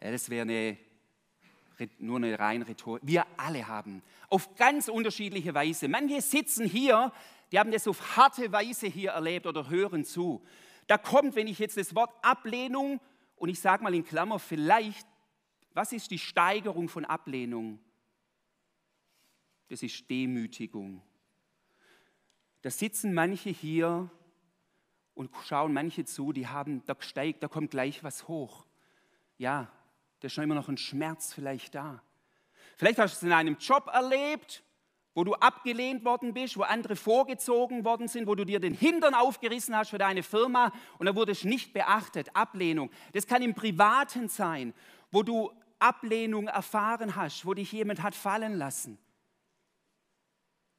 Das 0.00 0.30
wäre 0.30 0.42
eine, 0.42 0.76
nur 1.98 2.16
eine 2.16 2.38
rein 2.38 2.62
Rhetorik. 2.62 3.02
Wir 3.04 3.26
alle 3.36 3.68
haben 3.68 4.02
auf 4.28 4.54
ganz 4.56 4.88
unterschiedliche 4.88 5.52
Weise. 5.54 5.88
Manche 5.88 6.20
sitzen 6.22 6.66
hier 6.66 7.12
die 7.50 7.58
haben 7.58 7.72
das 7.72 7.88
auf 7.88 8.16
harte 8.16 8.52
Weise 8.52 8.86
hier 8.86 9.10
erlebt 9.10 9.46
oder 9.46 9.68
hören 9.68 10.04
zu. 10.04 10.44
Da 10.86 10.98
kommt, 10.98 11.34
wenn 11.34 11.46
ich 11.46 11.58
jetzt 11.58 11.76
das 11.76 11.94
Wort 11.94 12.12
Ablehnung 12.22 13.00
und 13.36 13.48
ich 13.48 13.60
sage 13.60 13.82
mal 13.82 13.94
in 13.94 14.04
Klammer 14.04 14.38
vielleicht, 14.38 15.06
was 15.72 15.92
ist 15.92 16.10
die 16.10 16.18
Steigerung 16.18 16.88
von 16.88 17.04
Ablehnung? 17.04 17.80
Das 19.68 19.82
ist 19.82 20.10
Demütigung. 20.10 21.02
Da 22.62 22.70
sitzen 22.70 23.14
manche 23.14 23.50
hier 23.50 24.10
und 25.14 25.30
schauen 25.44 25.72
manche 25.72 26.04
zu, 26.04 26.32
die 26.32 26.48
haben, 26.48 26.84
da 26.86 26.96
steigt, 26.98 27.42
da 27.42 27.48
kommt 27.48 27.70
gleich 27.70 28.02
was 28.02 28.28
hoch. 28.28 28.66
Ja, 29.38 29.70
da 30.20 30.26
ist 30.26 30.34
schon 30.34 30.44
immer 30.44 30.54
noch 30.54 30.68
ein 30.68 30.76
Schmerz 30.76 31.32
vielleicht 31.32 31.74
da. 31.74 32.02
Vielleicht 32.76 32.98
hast 32.98 33.14
du 33.14 33.16
es 33.16 33.22
in 33.22 33.32
einem 33.32 33.56
Job 33.58 33.88
erlebt, 33.92 34.62
wo 35.14 35.24
du 35.24 35.34
abgelehnt 35.34 36.04
worden 36.04 36.34
bist, 36.34 36.56
wo 36.56 36.62
andere 36.62 36.96
vorgezogen 36.96 37.84
worden 37.84 38.08
sind, 38.08 38.26
wo 38.26 38.34
du 38.34 38.44
dir 38.44 38.60
den 38.60 38.74
Hintern 38.74 39.14
aufgerissen 39.14 39.76
hast 39.76 39.90
für 39.90 39.98
deine 39.98 40.22
Firma 40.22 40.72
und 40.98 41.06
da 41.06 41.14
wurdest 41.14 41.44
nicht 41.44 41.72
beachtet, 41.72 42.34
Ablehnung. 42.34 42.90
Das 43.12 43.26
kann 43.26 43.42
im 43.42 43.54
Privaten 43.54 44.28
sein, 44.28 44.72
wo 45.10 45.22
du 45.22 45.50
Ablehnung 45.78 46.46
erfahren 46.46 47.16
hast, 47.16 47.44
wo 47.44 47.54
dich 47.54 47.72
jemand 47.72 48.02
hat 48.02 48.14
fallen 48.14 48.54
lassen. 48.54 48.98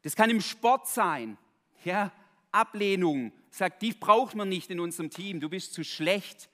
Das 0.04 0.16
kann 0.16 0.30
im 0.30 0.42
Sport 0.42 0.88
sein, 0.88 1.38
ja, 1.84 2.12
Ablehnung, 2.52 3.32
sagt, 3.50 3.82
die 3.82 3.94
braucht 3.94 4.36
man 4.36 4.50
nicht 4.50 4.70
in 4.70 4.80
unserem 4.80 5.10
Team, 5.10 5.40
du 5.40 5.50
bist 5.50 5.74
zu 5.74 5.84
schlecht. 5.84 6.50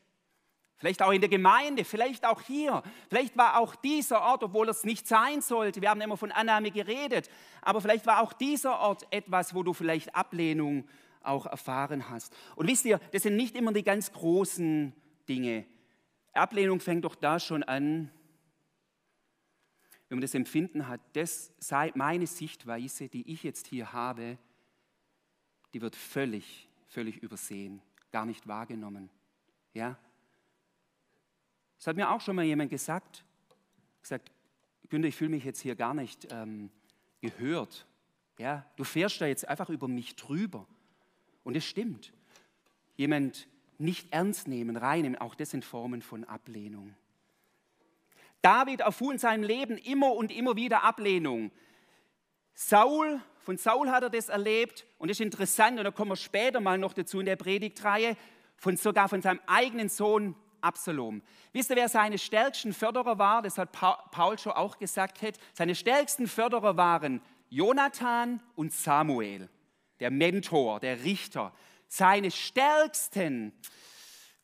Vielleicht 0.77 1.01
auch 1.01 1.11
in 1.11 1.21
der 1.21 1.29
Gemeinde, 1.29 1.83
vielleicht 1.83 2.25
auch 2.25 2.41
hier. 2.41 2.83
Vielleicht 3.09 3.35
war 3.35 3.59
auch 3.59 3.75
dieser 3.75 4.21
Ort, 4.21 4.43
obwohl 4.43 4.69
es 4.69 4.83
nicht 4.83 5.07
sein 5.07 5.41
sollte, 5.41 5.81
wir 5.81 5.89
haben 5.89 6.01
immer 6.01 6.17
von 6.17 6.31
Annahme 6.31 6.69
geredet, 6.69 7.29
aber 7.61 7.81
vielleicht 7.81 8.05
war 8.05 8.21
auch 8.21 8.33
dieser 8.33 8.79
Ort 8.79 9.07
etwas, 9.09 9.55
wo 9.55 9.63
du 9.63 9.73
vielleicht 9.73 10.15
Ablehnung 10.15 10.87
auch 11.23 11.47
erfahren 11.47 12.09
hast. 12.09 12.35
Und 12.55 12.67
wisst 12.67 12.85
ihr, 12.85 12.99
das 13.11 13.23
sind 13.23 13.35
nicht 13.35 13.55
immer 13.55 13.73
die 13.73 13.83
ganz 13.83 14.11
großen 14.11 14.93
Dinge. 15.27 15.65
Ablehnung 16.33 16.79
fängt 16.79 17.05
doch 17.05 17.15
da 17.15 17.39
schon 17.39 17.63
an, 17.63 18.11
wenn 20.09 20.19
man 20.19 20.21
das 20.21 20.35
Empfinden 20.35 20.87
hat, 20.87 21.01
das 21.13 21.51
sei 21.57 21.91
meine 21.95 22.27
Sichtweise, 22.27 23.09
die 23.09 23.29
ich 23.31 23.43
jetzt 23.43 23.67
hier 23.67 23.91
habe, 23.91 24.37
die 25.73 25.81
wird 25.81 25.95
völlig, 25.95 26.69
völlig 26.87 27.17
übersehen, 27.17 27.81
gar 28.11 28.25
nicht 28.25 28.47
wahrgenommen. 28.47 29.09
Ja? 29.73 29.97
Das 31.77 31.87
hat 31.87 31.95
mir 31.95 32.09
auch 32.09 32.21
schon 32.21 32.35
mal 32.35 32.45
jemand 32.45 32.69
gesagt, 32.69 33.23
gesagt, 34.01 34.31
Günther, 34.89 35.09
ich 35.09 35.15
fühle 35.15 35.31
mich 35.31 35.43
jetzt 35.43 35.61
hier 35.61 35.75
gar 35.75 35.93
nicht 35.93 36.27
ähm, 36.31 36.69
gehört. 37.21 37.85
Ja, 38.39 38.65
du 38.75 38.83
fährst 38.83 39.19
da 39.21 39.25
jetzt 39.25 39.47
einfach 39.47 39.69
über 39.69 39.87
mich 39.87 40.15
drüber. 40.15 40.67
Und 41.43 41.55
es 41.55 41.65
stimmt. 41.65 42.13
Jemand 42.95 43.47
nicht 43.77 44.11
ernst 44.11 44.47
nehmen, 44.47 44.75
reinnehmen, 44.75 45.19
auch 45.19 45.35
das 45.35 45.51
sind 45.51 45.65
Formen 45.65 46.01
von 46.01 46.23
Ablehnung. 46.23 46.95
David 48.41 48.81
erfuhr 48.81 49.11
in 49.11 49.19
seinem 49.19 49.43
Leben 49.43 49.77
immer 49.77 50.13
und 50.13 50.31
immer 50.31 50.55
wieder 50.55 50.83
Ablehnung. 50.83 51.51
Saul, 52.53 53.21
von 53.39 53.57
Saul 53.57 53.89
hat 53.89 54.03
er 54.03 54.09
das 54.09 54.29
erlebt 54.29 54.85
und 54.97 55.09
das 55.09 55.19
ist 55.19 55.25
interessant 55.25 55.77
und 55.77 55.83
da 55.83 55.91
kommen 55.91 56.11
wir 56.11 56.15
später 56.15 56.59
mal 56.59 56.77
noch 56.77 56.93
dazu 56.93 57.19
in 57.19 57.25
der 57.25 57.35
Predigtreihe, 57.35 58.17
von, 58.57 58.77
sogar 58.77 59.09
von 59.09 59.21
seinem 59.21 59.39
eigenen 59.45 59.89
Sohn 59.89 60.35
Absalom. 60.61 61.21
Wisst 61.53 61.69
ihr, 61.69 61.75
wer 61.75 61.89
seine 61.89 62.17
stärksten 62.17 62.73
Förderer 62.73 63.17
war? 63.17 63.41
Das 63.41 63.57
hat 63.57 63.71
Paul 63.71 64.37
schon 64.39 64.53
auch 64.53 64.77
gesagt. 64.77 65.21
Hat. 65.21 65.35
Seine 65.53 65.75
stärksten 65.75 66.27
Förderer 66.27 66.77
waren 66.77 67.21
Jonathan 67.49 68.41
und 68.55 68.73
Samuel, 68.73 69.49
der 69.99 70.11
Mentor, 70.11 70.79
der 70.79 71.03
Richter. 71.03 71.53
Seine 71.87 72.31
stärksten 72.31 73.53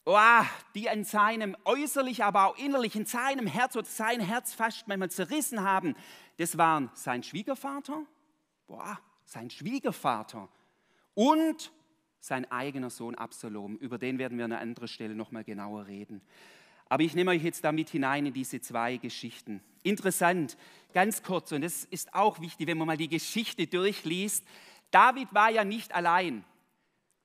oh, 0.05 0.45
die 0.75 0.89
an 0.89 1.03
seinem 1.03 1.55
äußerlich, 1.65 2.23
aber 2.23 2.47
auch 2.47 2.57
innerlich, 2.57 2.95
in 2.95 3.05
seinem 3.05 3.47
Herz 3.47 3.75
oder 3.75 3.85
sein 3.85 4.19
Herz 4.19 4.53
fast 4.53 4.87
manchmal 4.87 5.11
zerrissen 5.11 5.61
haben, 5.61 5.95
das 6.37 6.57
waren 6.57 6.89
sein 6.93 7.23
Schwiegervater, 7.23 8.05
boah, 8.67 8.99
sein 9.25 9.49
Schwiegervater 9.49 10.49
und 11.13 11.71
sein 12.23 12.49
eigener 12.49 12.89
Sohn 12.89 13.15
Absalom. 13.15 13.75
Über 13.75 13.97
den 13.97 14.17
werden 14.17 14.37
wir 14.37 14.45
an 14.45 14.53
einer 14.53 14.61
anderen 14.61 14.87
Stelle 14.87 15.13
nochmal 15.13 15.43
genauer 15.43 15.87
reden. 15.87 16.21
Aber 16.87 17.03
ich 17.03 17.15
nehme 17.15 17.31
euch 17.31 17.43
jetzt 17.43 17.65
damit 17.65 17.89
hinein 17.89 18.25
in 18.25 18.33
diese 18.33 18.61
zwei 18.61 18.95
Geschichten. 18.95 19.61
Interessant, 19.83 20.55
ganz 20.93 21.21
kurz, 21.21 21.51
und 21.51 21.63
das 21.63 21.83
ist 21.83 22.13
auch 22.13 22.39
wichtig, 22.39 22.67
wenn 22.67 22.77
man 22.77 22.87
mal 22.87 22.95
die 22.95 23.09
Geschichte 23.09 23.67
durchliest. 23.67 24.45
David 24.89 25.33
war 25.33 25.51
ja 25.51 25.65
nicht 25.65 25.93
allein. 25.93 26.45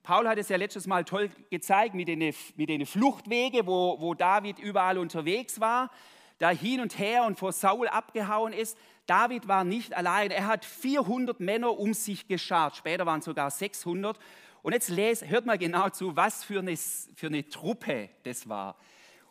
Paul 0.02 0.26
hat 0.26 0.38
es 0.38 0.48
ja 0.48 0.56
letztes 0.56 0.88
Mal 0.88 1.04
toll 1.04 1.30
gezeigt 1.48 1.94
mit 1.94 2.08
den, 2.08 2.34
mit 2.56 2.68
den 2.68 2.84
Fluchtwege, 2.84 3.68
wo, 3.68 4.00
wo 4.00 4.14
David 4.14 4.58
überall 4.58 4.98
unterwegs 4.98 5.60
war, 5.60 5.92
da 6.38 6.50
hin 6.50 6.80
und 6.80 6.98
her 6.98 7.24
und 7.24 7.38
vor 7.38 7.52
Saul 7.52 7.86
abgehauen 7.86 8.52
ist. 8.52 8.76
David 9.06 9.46
war 9.46 9.62
nicht 9.62 9.94
allein. 9.94 10.32
Er 10.32 10.46
hat 10.46 10.64
400 10.64 11.38
Männer 11.38 11.78
um 11.78 11.94
sich 11.94 12.26
geschart. 12.26 12.76
Später 12.76 13.06
waren 13.06 13.20
es 13.20 13.26
sogar 13.26 13.50
600. 13.50 14.18
Und 14.62 14.72
jetzt 14.72 14.88
lest, 14.88 15.28
hört 15.28 15.46
mal 15.46 15.58
genau 15.58 15.88
zu, 15.90 16.16
was 16.16 16.44
für 16.44 16.58
eine, 16.58 16.76
für 16.76 17.26
eine 17.26 17.48
Truppe 17.48 18.10
das 18.24 18.48
war. 18.48 18.76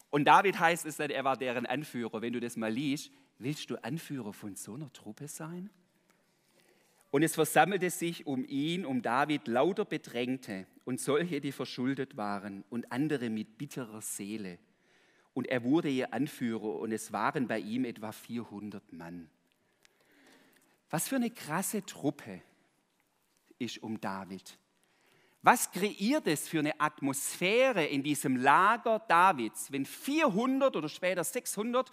Und 0.10 0.25
David 0.25 0.60
heißt 0.60 0.86
es 0.86 0.98
dann, 0.98 1.10
er 1.10 1.24
war 1.24 1.38
deren 1.38 1.65
Anführer. 1.65 2.22
Wenn 2.22 2.34
du 2.34 2.39
das 2.39 2.55
mal 2.55 2.72
liest, 2.72 3.12
willst 3.39 3.69
du 3.69 3.75
Anführer 3.84 4.34
von 4.34 4.55
so 4.55 4.75
einer 4.75 4.91
Truppe 4.93 5.27
sein? 5.27 5.69
Und 7.10 7.24
es 7.24 7.36
versammelte 7.36 7.89
sich 7.89 8.27
um 8.27 8.46
ihn, 8.46 8.86
um 8.86 9.01
David, 9.01 9.48
lauter 9.48 9.86
Bedrängte 9.86 10.67
und 10.86 11.00
solche, 11.00 11.41
die 11.41 11.51
verschuldet 11.51 12.17
waren 12.17 12.63
und 12.69 12.91
andere 12.91 13.29
mit 13.29 13.57
bitterer 13.57 14.01
Seele. 14.01 14.60
Und 15.34 15.48
er 15.48 15.63
wurde 15.63 15.89
ihr 15.89 16.13
Anführer 16.13 16.79
und 16.79 16.91
es 16.91 17.12
waren 17.12 17.48
bei 17.48 17.60
ihm 17.60 17.86
etwa 17.86 18.12
400 18.12 18.91
Mann. 18.91 19.29
Was 20.89 21.07
für 21.07 21.17
eine 21.17 21.29
krasse 21.29 21.86
Truppe 21.86 22.41
ist 23.60 23.81
um 23.84 24.00
David. 24.00 24.57
Was 25.48 25.72
kreiert 25.72 26.27
es 26.27 26.50
für 26.50 26.60
eine 26.60 26.77
Atmosphäre 26.77 27.86
in 27.86 28.04
diesem 28.04 28.36
Lager 28.36 29.00
Davids, 29.00 29.72
wenn 29.72 29.86
400 29.86 30.75
oder 30.75 30.89
später 30.89 31.24
600 31.24 31.89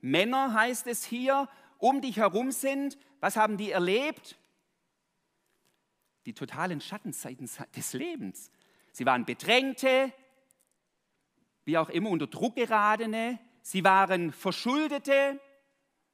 Männer, 0.00 0.54
heißt 0.54 0.86
es 0.86 1.04
hier, 1.04 1.46
um 1.76 2.00
dich 2.00 2.16
herum 2.16 2.52
sind? 2.52 2.96
Was 3.20 3.36
haben 3.36 3.58
die 3.58 3.70
erlebt? 3.70 4.38
die 6.24 6.32
totalen 6.32 6.80
Schattenseiten 6.80 7.50
des 7.76 7.92
Lebens. 7.92 8.50
Sie 8.92 9.04
waren 9.04 9.26
Bedrängte, 9.26 10.10
wie 11.66 11.76
auch 11.76 11.90
immer 11.90 12.08
unter 12.08 12.28
Druck 12.28 12.56
geratene, 12.56 13.38
sie 13.60 13.84
waren 13.84 14.32
Verschuldete, 14.32 15.38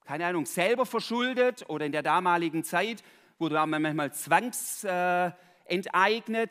keine 0.04 0.26
Ahnung, 0.26 0.46
selber 0.46 0.84
verschuldet 0.84 1.64
oder 1.70 1.86
in 1.86 1.92
der 1.92 2.02
damaligen 2.02 2.64
Zeit 2.64 3.04
wurde 3.38 3.54
man 3.54 3.82
manchmal 3.82 4.12
zwangsenteignet 4.12 5.32
äh, 5.32 5.51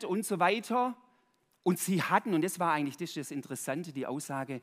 und 0.04 0.24
so 0.24 0.38
weiter. 0.38 0.96
Und 1.62 1.78
sie 1.78 2.02
hatten, 2.02 2.34
und 2.34 2.42
das 2.42 2.58
war 2.58 2.72
eigentlich 2.72 2.96
das, 2.96 3.14
das 3.14 3.30
Interessante, 3.30 3.92
die 3.92 4.06
Aussage, 4.06 4.60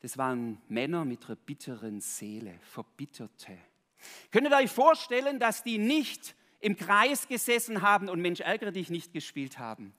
das 0.00 0.18
waren 0.18 0.60
Männer 0.68 1.04
mit 1.04 1.26
einer 1.26 1.36
bitteren 1.36 2.00
Seele, 2.00 2.58
Verbitterte. 2.62 3.58
Könnt 4.30 4.48
ihr 4.48 4.56
euch 4.56 4.70
vorstellen, 4.70 5.40
dass 5.40 5.64
die 5.64 5.78
nicht 5.78 6.34
im 6.60 6.76
Kreis 6.76 7.26
gesessen 7.26 7.82
haben 7.82 8.08
und 8.08 8.20
Mensch, 8.20 8.40
ärgere 8.40 8.72
dich 8.72 8.90
nicht 8.90 9.12
gespielt 9.12 9.58
haben 9.58 9.92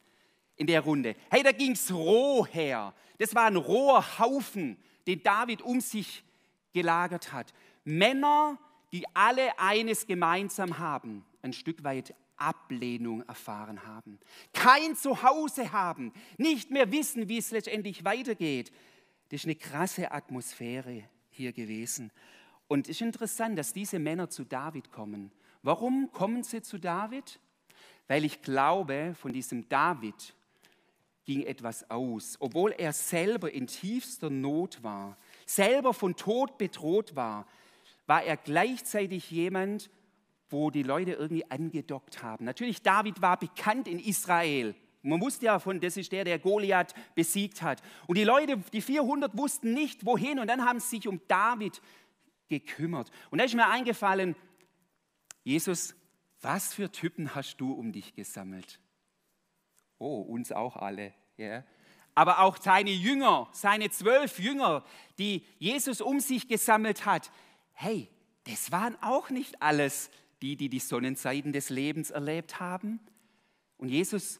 in 0.56 0.68
der 0.68 0.82
Runde. 0.82 1.16
Hey, 1.30 1.44
da 1.44 1.52
ging 1.52 1.72
es 1.72 1.94
roh 1.94 2.46
her. 2.46 2.94
Das 3.20 3.36
war 3.36 3.46
ein 3.46 3.56
roher 3.56 4.20
Haufen, 4.20 4.78
den 5.06 5.22
David 5.24 5.62
um 5.62 5.82
sich 5.82 6.24
gelagert 6.74 7.32
hat. 7.32 7.54
Männer, 7.84 8.58
die 8.92 9.06
alle 9.14 9.60
eines 9.60 10.08
gemeinsam 10.08 10.80
haben, 10.80 11.26
ein 11.42 11.54
Stück 11.54 11.84
weit 11.84 12.14
Ablehnung 12.38 13.24
erfahren 13.24 13.86
haben, 13.86 14.20
kein 14.54 14.96
Zuhause 14.96 15.72
haben, 15.72 16.14
nicht 16.38 16.72
mehr 16.72 16.92
wissen, 16.92 17.28
wie 17.30 17.38
es 17.38 17.52
letztendlich 17.52 18.04
weitergeht. 18.06 18.72
Das 19.30 19.42
ist 19.42 19.46
eine 19.46 19.56
krasse 19.56 20.12
Atmosphäre 20.12 21.04
hier 21.30 21.52
gewesen. 21.52 22.12
Und 22.68 22.88
es 22.88 22.98
ist 22.98 23.02
interessant, 23.02 23.58
dass 23.58 23.74
diese 23.74 24.00
Männer 24.00 24.30
zu 24.30 24.44
David 24.44 24.92
kommen 24.92 25.32
Warum 25.68 26.14
kommen 26.14 26.44
sie 26.44 26.62
zu 26.62 26.78
David? 26.78 27.42
Weil 28.08 28.24
ich 28.24 28.42
glaube, 28.42 29.16
von 29.20 29.34
diesem 29.34 29.68
David 29.68 30.34
ging 31.26 31.44
etwas 31.44 31.90
aus. 31.90 32.38
Obwohl 32.40 32.72
er 32.72 32.94
selber 32.94 33.52
in 33.52 33.68
tiefster 33.68 34.30
Not 34.30 34.82
war, 34.82 35.18
selber 35.46 35.94
von 35.94 36.16
Tod 36.16 36.58
bedroht 36.58 37.18
war, 37.18 37.46
war 38.06 38.24
er 38.24 38.38
gleichzeitig 38.38 39.30
jemand, 39.30 39.90
wo 40.50 40.72
die 40.72 40.84
Leute 40.84 41.14
irgendwie 41.14 41.50
angedockt 41.50 42.24
haben. 42.24 42.46
Natürlich, 42.46 42.82
David 42.82 43.22
war 43.22 43.38
bekannt 43.38 43.88
in 43.88 44.00
Israel. 44.00 44.76
Man 45.02 45.22
wusste 45.22 45.46
ja 45.46 45.60
von, 45.60 45.80
das 45.80 45.98
ist 45.98 46.12
der, 46.12 46.24
der 46.24 46.40
Goliath 46.40 46.94
besiegt 47.16 47.62
hat. 47.62 47.82
Und 48.08 48.18
die 48.18 48.24
Leute, 48.24 48.58
die 48.74 48.82
400, 48.82 49.38
wussten 49.38 49.74
nicht, 49.74 50.06
wohin. 50.06 50.40
Und 50.40 50.48
dann 50.48 50.66
haben 50.66 50.80
sie 50.80 50.98
sich 50.98 51.08
um 51.08 51.22
David 51.28 51.82
gekümmert. 52.50 53.12
Und 53.30 53.40
da 53.40 53.46
ist 53.46 53.56
mir 53.56 53.68
eingefallen, 53.68 54.36
Jesus, 55.44 55.96
was 56.42 56.74
für 56.74 56.92
Typen 56.92 57.36
hast 57.36 57.58
du 57.58 57.72
um 57.72 57.92
dich 57.92 58.14
gesammelt? 58.16 58.80
Oh, 59.98 60.22
uns 60.22 60.52
auch 60.52 60.76
alle. 60.76 61.14
Ja. 61.38 61.64
Aber 62.16 62.40
auch 62.40 62.58
seine 62.58 62.92
Jünger, 62.92 63.48
seine 63.54 63.90
zwölf 63.90 64.40
Jünger, 64.40 64.84
die 65.20 65.46
Jesus 65.60 66.02
um 66.02 66.20
sich 66.20 66.48
gesammelt 66.48 67.06
hat. 67.06 67.32
Hey, 67.74 68.10
das 68.44 68.72
waren 68.72 69.02
auch 69.02 69.30
nicht 69.30 69.62
alles 69.62 70.10
die, 70.42 70.56
die 70.56 70.70
die 70.70 70.80
Sonnenseiten 70.80 71.52
des 71.52 71.70
Lebens 71.70 72.12
erlebt 72.12 72.60
haben. 72.60 73.00
Und 73.78 73.90
Jesus 73.90 74.40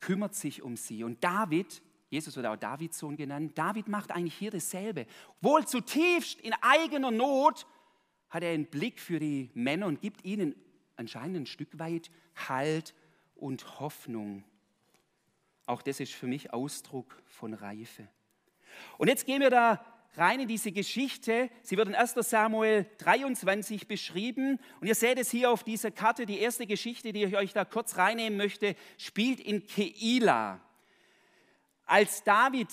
kümmert 0.00 0.34
sich 0.34 0.62
um 0.62 0.76
sie. 0.76 1.04
Und 1.04 1.22
David, 1.22 1.82
Jesus 2.10 2.36
wird 2.36 2.46
auch 2.46 2.56
Davids 2.56 2.98
Sohn 2.98 3.16
genannt, 3.16 3.56
David 3.56 3.88
macht 3.88 4.10
eigentlich 4.10 4.34
hier 4.34 4.50
dasselbe. 4.50 5.06
Wohl 5.40 5.66
zutiefst 5.66 6.40
in 6.40 6.52
eigener 6.60 7.10
Not 7.10 7.66
hat 8.30 8.42
er 8.42 8.52
einen 8.52 8.66
Blick 8.66 9.00
für 9.00 9.18
die 9.18 9.50
Männer 9.54 9.86
und 9.86 10.00
gibt 10.00 10.24
ihnen 10.24 10.54
anscheinend 10.96 11.36
ein 11.36 11.46
Stück 11.46 11.78
weit 11.78 12.10
Halt 12.48 12.94
und 13.34 13.80
Hoffnung. 13.80 14.44
Auch 15.66 15.82
das 15.82 16.00
ist 16.00 16.12
für 16.12 16.26
mich 16.26 16.52
Ausdruck 16.52 17.22
von 17.26 17.54
Reife. 17.54 18.08
Und 18.98 19.08
jetzt 19.08 19.24
gehen 19.24 19.40
wir 19.40 19.50
da 19.50 19.84
rein 20.16 20.40
in 20.40 20.48
diese 20.48 20.72
Geschichte. 20.72 21.50
Sie 21.62 21.76
wird 21.76 21.88
in 21.88 21.94
1 21.94 22.14
Samuel 22.14 22.86
23 22.98 23.86
beschrieben. 23.88 24.60
Und 24.80 24.86
ihr 24.86 24.94
seht 24.94 25.18
es 25.18 25.30
hier 25.30 25.50
auf 25.50 25.64
dieser 25.64 25.90
Karte. 25.90 26.26
Die 26.26 26.38
erste 26.38 26.66
Geschichte, 26.66 27.12
die 27.12 27.24
ich 27.24 27.36
euch 27.36 27.52
da 27.52 27.64
kurz 27.64 27.96
reinnehmen 27.96 28.36
möchte, 28.36 28.76
spielt 28.96 29.40
in 29.40 29.66
Keila. 29.66 30.60
Als 31.86 32.22
David, 32.24 32.68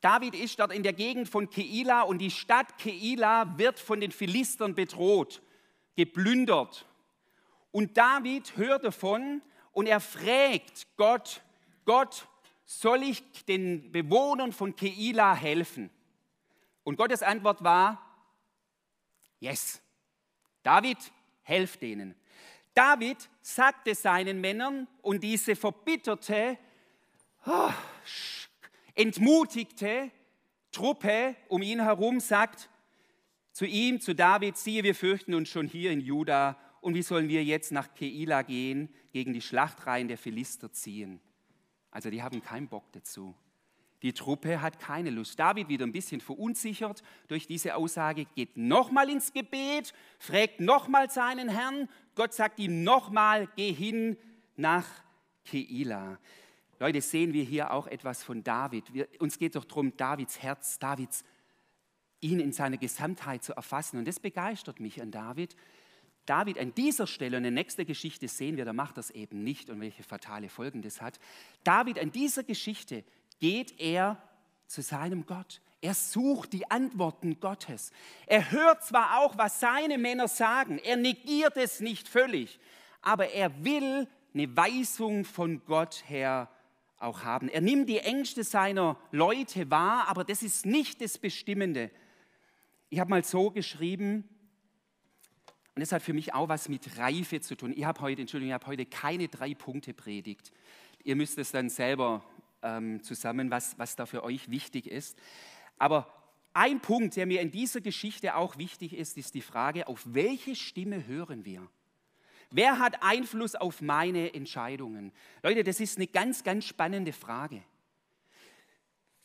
David 0.00 0.34
ist 0.34 0.58
dort 0.58 0.72
in 0.72 0.82
der 0.82 0.92
Gegend 0.92 1.28
von 1.28 1.50
Keila 1.50 2.02
und 2.02 2.18
die 2.18 2.30
Stadt 2.30 2.78
Keila 2.78 3.58
wird 3.58 3.78
von 3.78 4.00
den 4.00 4.12
Philistern 4.12 4.74
bedroht, 4.74 5.42
geplündert. 5.96 6.86
Und 7.70 7.96
David 7.96 8.56
hört 8.56 8.84
davon 8.84 9.42
und 9.72 9.86
er 9.86 10.00
fragt 10.00 10.86
Gott, 10.96 11.42
Gott, 11.84 12.26
soll 12.66 13.04
ich 13.04 13.22
den 13.46 13.92
Bewohnern 13.92 14.52
von 14.52 14.76
Keila 14.76 15.34
helfen? 15.34 15.88
Und 16.82 16.96
Gottes 16.96 17.22
Antwort 17.22 17.64
war, 17.64 18.02
yes. 19.40 19.80
David, 20.62 20.98
helft 21.42 21.80
denen. 21.80 22.14
David 22.74 23.30
sagte 23.40 23.94
seinen 23.94 24.40
Männern 24.40 24.88
und 25.00 25.22
diese 25.22 25.56
verbitterte, 25.56 26.58
oh, 27.46 27.70
entmutigte 28.94 30.10
Truppe 30.72 31.36
um 31.48 31.62
ihn 31.62 31.80
herum 31.80 32.20
sagt 32.20 32.68
zu 33.52 33.64
ihm, 33.64 34.00
zu 34.00 34.14
David, 34.14 34.58
siehe, 34.58 34.82
wir 34.82 34.94
fürchten 34.94 35.32
uns 35.32 35.48
schon 35.48 35.66
hier 35.66 35.90
in 35.90 36.00
Juda 36.00 36.58
und 36.82 36.94
wie 36.94 37.02
sollen 37.02 37.28
wir 37.28 37.42
jetzt 37.42 37.72
nach 37.72 37.94
Keila 37.94 38.42
gehen, 38.42 38.94
gegen 39.12 39.32
die 39.32 39.40
Schlachtreihen 39.40 40.08
der 40.08 40.18
Philister 40.18 40.70
ziehen? 40.70 41.20
Also 41.96 42.10
die 42.10 42.22
haben 42.22 42.42
keinen 42.42 42.68
Bock 42.68 42.92
dazu. 42.92 43.34
Die 44.02 44.12
Truppe 44.12 44.60
hat 44.60 44.78
keine 44.78 45.08
Lust. 45.08 45.38
David 45.38 45.70
wieder 45.70 45.86
ein 45.86 45.92
bisschen 45.92 46.20
verunsichert 46.20 47.02
durch 47.26 47.46
diese 47.46 47.74
Aussage, 47.74 48.26
geht 48.26 48.58
nochmal 48.58 49.08
ins 49.08 49.32
Gebet, 49.32 49.94
fragt 50.18 50.60
nochmal 50.60 51.08
seinen 51.08 51.48
Herrn. 51.48 51.88
Gott 52.14 52.34
sagt 52.34 52.58
ihm 52.58 52.84
nochmal, 52.84 53.48
geh 53.56 53.72
hin 53.72 54.18
nach 54.56 54.86
Keila. 55.46 56.18
Leute, 56.80 57.00
sehen 57.00 57.32
wir 57.32 57.44
hier 57.44 57.70
auch 57.70 57.86
etwas 57.86 58.22
von 58.22 58.44
David. 58.44 58.92
Wir, 58.92 59.08
uns 59.18 59.38
geht 59.38 59.56
doch 59.56 59.64
darum, 59.64 59.96
Davids 59.96 60.42
Herz, 60.42 60.78
Davids, 60.78 61.24
ihn 62.20 62.40
in 62.40 62.52
seiner 62.52 62.76
Gesamtheit 62.76 63.42
zu 63.42 63.54
erfassen. 63.54 63.96
Und 63.96 64.06
das 64.06 64.20
begeistert 64.20 64.80
mich 64.80 65.00
an 65.00 65.10
David, 65.10 65.56
David 66.26 66.58
an 66.58 66.74
dieser 66.74 67.06
Stelle, 67.06 67.36
und 67.36 67.44
in 67.44 67.54
der 67.54 67.62
nächsten 67.62 67.86
Geschichte 67.86 68.28
sehen 68.28 68.56
wir, 68.56 68.64
da 68.64 68.72
macht 68.72 68.98
das 68.98 69.10
eben 69.10 69.42
nicht 69.42 69.70
und 69.70 69.80
welche 69.80 70.02
fatale 70.02 70.48
Folgen 70.48 70.82
das 70.82 71.00
hat. 71.00 71.18
David 71.64 71.98
an 71.98 72.12
dieser 72.12 72.42
Geschichte 72.42 73.04
geht 73.38 73.80
er 73.80 74.20
zu 74.66 74.82
seinem 74.82 75.24
Gott. 75.26 75.60
Er 75.80 75.94
sucht 75.94 76.52
die 76.52 76.68
Antworten 76.70 77.38
Gottes. 77.38 77.92
Er 78.26 78.50
hört 78.50 78.84
zwar 78.84 79.20
auch, 79.20 79.38
was 79.38 79.60
seine 79.60 79.98
Männer 79.98 80.26
sagen, 80.26 80.78
er 80.78 80.96
negiert 80.96 81.56
es 81.56 81.80
nicht 81.80 82.08
völlig, 82.08 82.58
aber 83.02 83.28
er 83.28 83.64
will 83.64 84.08
eine 84.34 84.56
Weisung 84.56 85.24
von 85.24 85.64
Gott 85.64 86.02
her 86.08 86.50
auch 86.98 87.24
haben. 87.24 87.48
Er 87.48 87.60
nimmt 87.60 87.88
die 87.88 87.98
Ängste 87.98 88.42
seiner 88.42 88.98
Leute 89.12 89.70
wahr, 89.70 90.08
aber 90.08 90.24
das 90.24 90.42
ist 90.42 90.66
nicht 90.66 91.00
das 91.00 91.18
Bestimmende. 91.18 91.90
Ich 92.88 92.98
habe 92.98 93.10
mal 93.10 93.24
so 93.24 93.50
geschrieben, 93.50 94.28
und 95.76 95.82
das 95.82 95.92
hat 95.92 96.02
für 96.02 96.14
mich 96.14 96.32
auch 96.32 96.48
was 96.48 96.70
mit 96.70 96.96
Reife 96.96 97.42
zu 97.42 97.54
tun. 97.54 97.74
Ich 97.76 97.84
habe 97.84 98.00
heute, 98.00 98.22
Entschuldigung, 98.22 98.48
ich 98.48 98.54
habe 98.54 98.66
heute 98.66 98.86
keine 98.86 99.28
drei 99.28 99.54
Punkte 99.54 99.92
predigt. 99.92 100.50
Ihr 101.04 101.16
müsst 101.16 101.36
es 101.36 101.52
dann 101.52 101.68
selber 101.68 102.24
ähm, 102.62 103.02
zusammen, 103.02 103.50
was, 103.50 103.78
was 103.78 103.94
da 103.94 104.06
für 104.06 104.24
euch 104.24 104.50
wichtig 104.50 104.86
ist. 104.86 105.18
Aber 105.76 106.10
ein 106.54 106.80
Punkt, 106.80 107.16
der 107.16 107.26
mir 107.26 107.42
in 107.42 107.50
dieser 107.50 107.82
Geschichte 107.82 108.36
auch 108.36 108.56
wichtig 108.56 108.94
ist, 108.94 109.18
ist 109.18 109.34
die 109.34 109.42
Frage, 109.42 109.86
auf 109.86 110.02
welche 110.06 110.56
Stimme 110.56 111.06
hören 111.06 111.44
wir? 111.44 111.68
Wer 112.50 112.78
hat 112.78 113.02
Einfluss 113.02 113.54
auf 113.54 113.82
meine 113.82 114.32
Entscheidungen? 114.32 115.12
Leute, 115.42 115.62
das 115.62 115.80
ist 115.80 115.98
eine 115.98 116.06
ganz, 116.06 116.42
ganz 116.42 116.64
spannende 116.64 117.12
Frage. 117.12 117.62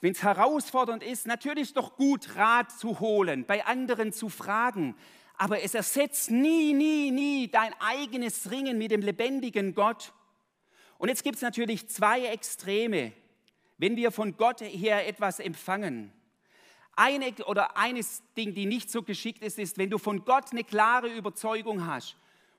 Wenn 0.02 0.12
es 0.12 0.22
herausfordernd 0.22 1.02
ist, 1.02 1.28
natürlich 1.28 1.70
ist 1.70 1.78
doch 1.78 1.96
gut, 1.96 2.36
Rat 2.36 2.78
zu 2.78 3.00
holen, 3.00 3.46
bei 3.46 3.66
anderen 3.66 4.12
zu 4.12 4.28
fragen 4.28 4.98
aber 5.42 5.64
es 5.64 5.74
ersetzt 5.74 6.30
nie, 6.30 6.72
nie, 6.72 7.10
nie 7.10 7.48
dein 7.48 7.74
eigenes 7.80 8.52
Ringen 8.52 8.78
mit 8.78 8.92
dem 8.92 9.02
lebendigen 9.02 9.74
Gott. 9.74 10.14
Und 11.00 11.10
jetzt 11.10 11.24
gibt 11.24 11.38
es 11.38 11.42
natürlich 11.42 11.90
zwei 11.90 12.26
Extreme, 12.26 13.12
wenn 13.80 13.96
wir 13.96 14.12
von 14.12 14.38
Gott 14.38 14.62
her 14.62 15.08
etwas 15.08 15.40
empfangen. 15.40 16.14
Eine 16.96 17.34
oder 17.48 17.76
eines 17.76 18.22
Ding, 18.38 18.54
die 18.54 18.68
nicht 18.68 18.92
so 18.92 19.02
geschickt 19.02 19.44
ist, 19.44 19.58
ist, 19.58 19.80
wenn 19.80 19.90
du 19.90 19.98
von 19.98 20.26
Gott 20.26 20.52
eine 20.52 20.64
klare 20.64 21.08
Überzeugung 21.08 21.88
hast. 21.88 22.18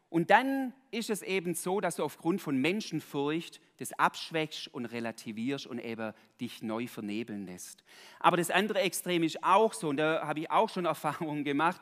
Und 0.08 0.30
dann 0.30 0.74
ist 0.90 1.08
es 1.08 1.22
eben 1.22 1.54
so, 1.54 1.80
dass 1.80 1.96
du 1.96 2.02
aufgrund 2.02 2.40
von 2.40 2.56
Menschenfurcht 2.56 3.60
das 3.78 3.92
abschwächst 3.92 4.66
und 4.74 4.86
relativierst 4.86 5.68
und 5.68 5.78
eben 5.78 6.14
dich 6.40 6.62
neu 6.62 6.88
vernebeln 6.88 7.46
lässt. 7.46 7.84
Aber 8.18 8.38
das 8.38 8.50
andere 8.50 8.80
Extrem 8.80 9.22
ist 9.22 9.44
auch 9.44 9.72
so, 9.72 9.90
und 9.90 9.98
da 9.98 10.26
habe 10.26 10.40
ich 10.40 10.50
auch 10.50 10.68
schon 10.68 10.84
Erfahrungen 10.84 11.44
gemacht, 11.44 11.80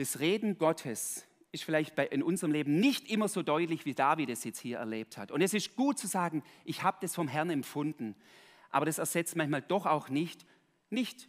das 0.00 0.18
Reden 0.18 0.56
Gottes 0.56 1.26
ist 1.52 1.62
vielleicht 1.62 1.94
bei, 1.94 2.06
in 2.06 2.22
unserem 2.22 2.52
Leben 2.52 2.80
nicht 2.80 3.10
immer 3.10 3.28
so 3.28 3.42
deutlich, 3.42 3.84
wie 3.84 3.92
David 3.92 4.30
es 4.30 4.44
jetzt 4.44 4.58
hier 4.58 4.78
erlebt 4.78 5.18
hat. 5.18 5.30
Und 5.30 5.42
es 5.42 5.52
ist 5.52 5.76
gut 5.76 5.98
zu 5.98 6.06
sagen, 6.06 6.42
ich 6.64 6.82
habe 6.82 6.96
das 7.02 7.14
vom 7.14 7.28
Herrn 7.28 7.50
empfunden. 7.50 8.16
Aber 8.70 8.86
das 8.86 8.96
ersetzt 8.96 9.36
manchmal 9.36 9.60
doch 9.60 9.84
auch 9.84 10.08
nicht, 10.08 10.46
nicht 10.88 11.28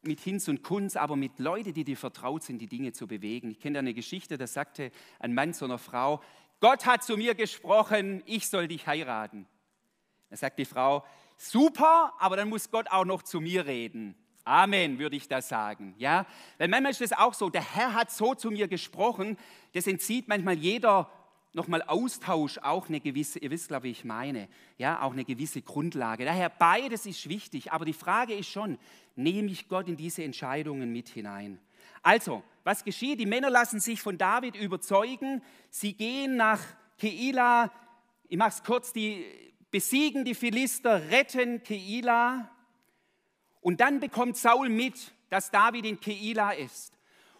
mit 0.00 0.20
Hinz 0.20 0.48
und 0.48 0.62
Kunz, 0.62 0.96
aber 0.96 1.16
mit 1.16 1.38
Leuten, 1.38 1.74
die 1.74 1.84
dir 1.84 1.98
vertraut 1.98 2.42
sind, 2.42 2.58
die 2.58 2.68
Dinge 2.68 2.92
zu 2.92 3.06
bewegen. 3.06 3.50
Ich 3.50 3.60
kenne 3.60 3.74
da 3.74 3.78
eine 3.80 3.92
Geschichte, 3.92 4.38
da 4.38 4.46
sagte 4.46 4.90
ein 5.18 5.34
Mann 5.34 5.52
zu 5.52 5.66
einer 5.66 5.78
Frau, 5.78 6.22
Gott 6.60 6.86
hat 6.86 7.04
zu 7.04 7.18
mir 7.18 7.34
gesprochen, 7.34 8.22
ich 8.24 8.48
soll 8.48 8.66
dich 8.66 8.86
heiraten. 8.86 9.46
Da 10.30 10.36
sagt 10.36 10.58
die 10.58 10.64
Frau, 10.64 11.04
super, 11.36 12.14
aber 12.18 12.36
dann 12.36 12.48
muss 12.48 12.70
Gott 12.70 12.86
auch 12.90 13.04
noch 13.04 13.22
zu 13.22 13.42
mir 13.42 13.66
reden. 13.66 14.14
Amen, 14.44 14.98
würde 14.98 15.16
ich 15.16 15.26
da 15.26 15.40
sagen. 15.40 15.94
Ja? 15.96 16.26
Weil 16.58 16.68
manchmal 16.68 16.92
ist 16.92 17.00
es 17.00 17.12
auch 17.12 17.34
so, 17.34 17.48
der 17.48 17.74
Herr 17.74 17.94
hat 17.94 18.10
so 18.10 18.34
zu 18.34 18.50
mir 18.50 18.68
gesprochen, 18.68 19.38
das 19.72 19.86
entzieht 19.86 20.28
manchmal 20.28 20.54
jeder 20.54 21.10
nochmal 21.54 21.82
Austausch 21.82 22.58
auch 22.58 22.88
eine 22.88 23.00
gewisse, 23.00 23.38
ihr 23.38 23.50
wisst, 23.50 23.68
glaube 23.68 23.88
ich, 23.88 24.00
ich 24.00 24.04
meine, 24.04 24.48
ja, 24.76 25.00
auch 25.00 25.12
eine 25.12 25.24
gewisse 25.24 25.62
Grundlage. 25.62 26.24
Daher 26.24 26.50
beides 26.50 27.06
ist 27.06 27.28
wichtig, 27.28 27.72
aber 27.72 27.84
die 27.84 27.92
Frage 27.92 28.34
ist 28.34 28.48
schon, 28.48 28.76
nehme 29.14 29.48
ich 29.48 29.68
Gott 29.68 29.88
in 29.88 29.96
diese 29.96 30.24
Entscheidungen 30.24 30.92
mit 30.92 31.08
hinein? 31.08 31.60
Also, 32.02 32.42
was 32.64 32.84
geschieht? 32.84 33.20
Die 33.20 33.26
Männer 33.26 33.50
lassen 33.50 33.78
sich 33.78 34.02
von 34.02 34.18
David 34.18 34.56
überzeugen, 34.56 35.42
sie 35.70 35.94
gehen 35.94 36.36
nach 36.36 36.60
Keila, 36.98 37.70
ich 38.28 38.36
mache 38.36 38.50
es 38.50 38.62
kurz, 38.62 38.92
die 38.92 39.24
besiegen 39.70 40.24
die 40.24 40.34
Philister, 40.34 41.08
retten 41.10 41.62
Keila, 41.62 42.50
und 43.64 43.80
dann 43.80 43.98
bekommt 43.98 44.36
Saul 44.36 44.68
mit, 44.68 45.14
dass 45.30 45.50
David 45.50 45.86
in 45.86 45.98
Keila 45.98 46.52
ist. 46.52 46.92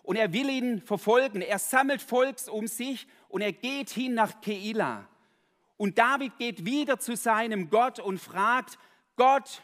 Und 0.02 0.16
er 0.16 0.32
will 0.32 0.48
ihn 0.48 0.80
verfolgen. 0.80 1.42
Er 1.42 1.58
sammelt 1.58 2.00
Volks 2.00 2.48
um 2.48 2.66
sich 2.66 3.06
und 3.28 3.42
er 3.42 3.52
geht 3.52 3.90
hin 3.90 4.14
nach 4.14 4.40
Keila. 4.40 5.06
Und 5.76 5.98
David 5.98 6.38
geht 6.38 6.64
wieder 6.64 6.98
zu 6.98 7.14
seinem 7.14 7.68
Gott 7.68 7.98
und 7.98 8.18
fragt, 8.18 8.78
Gott, 9.16 9.62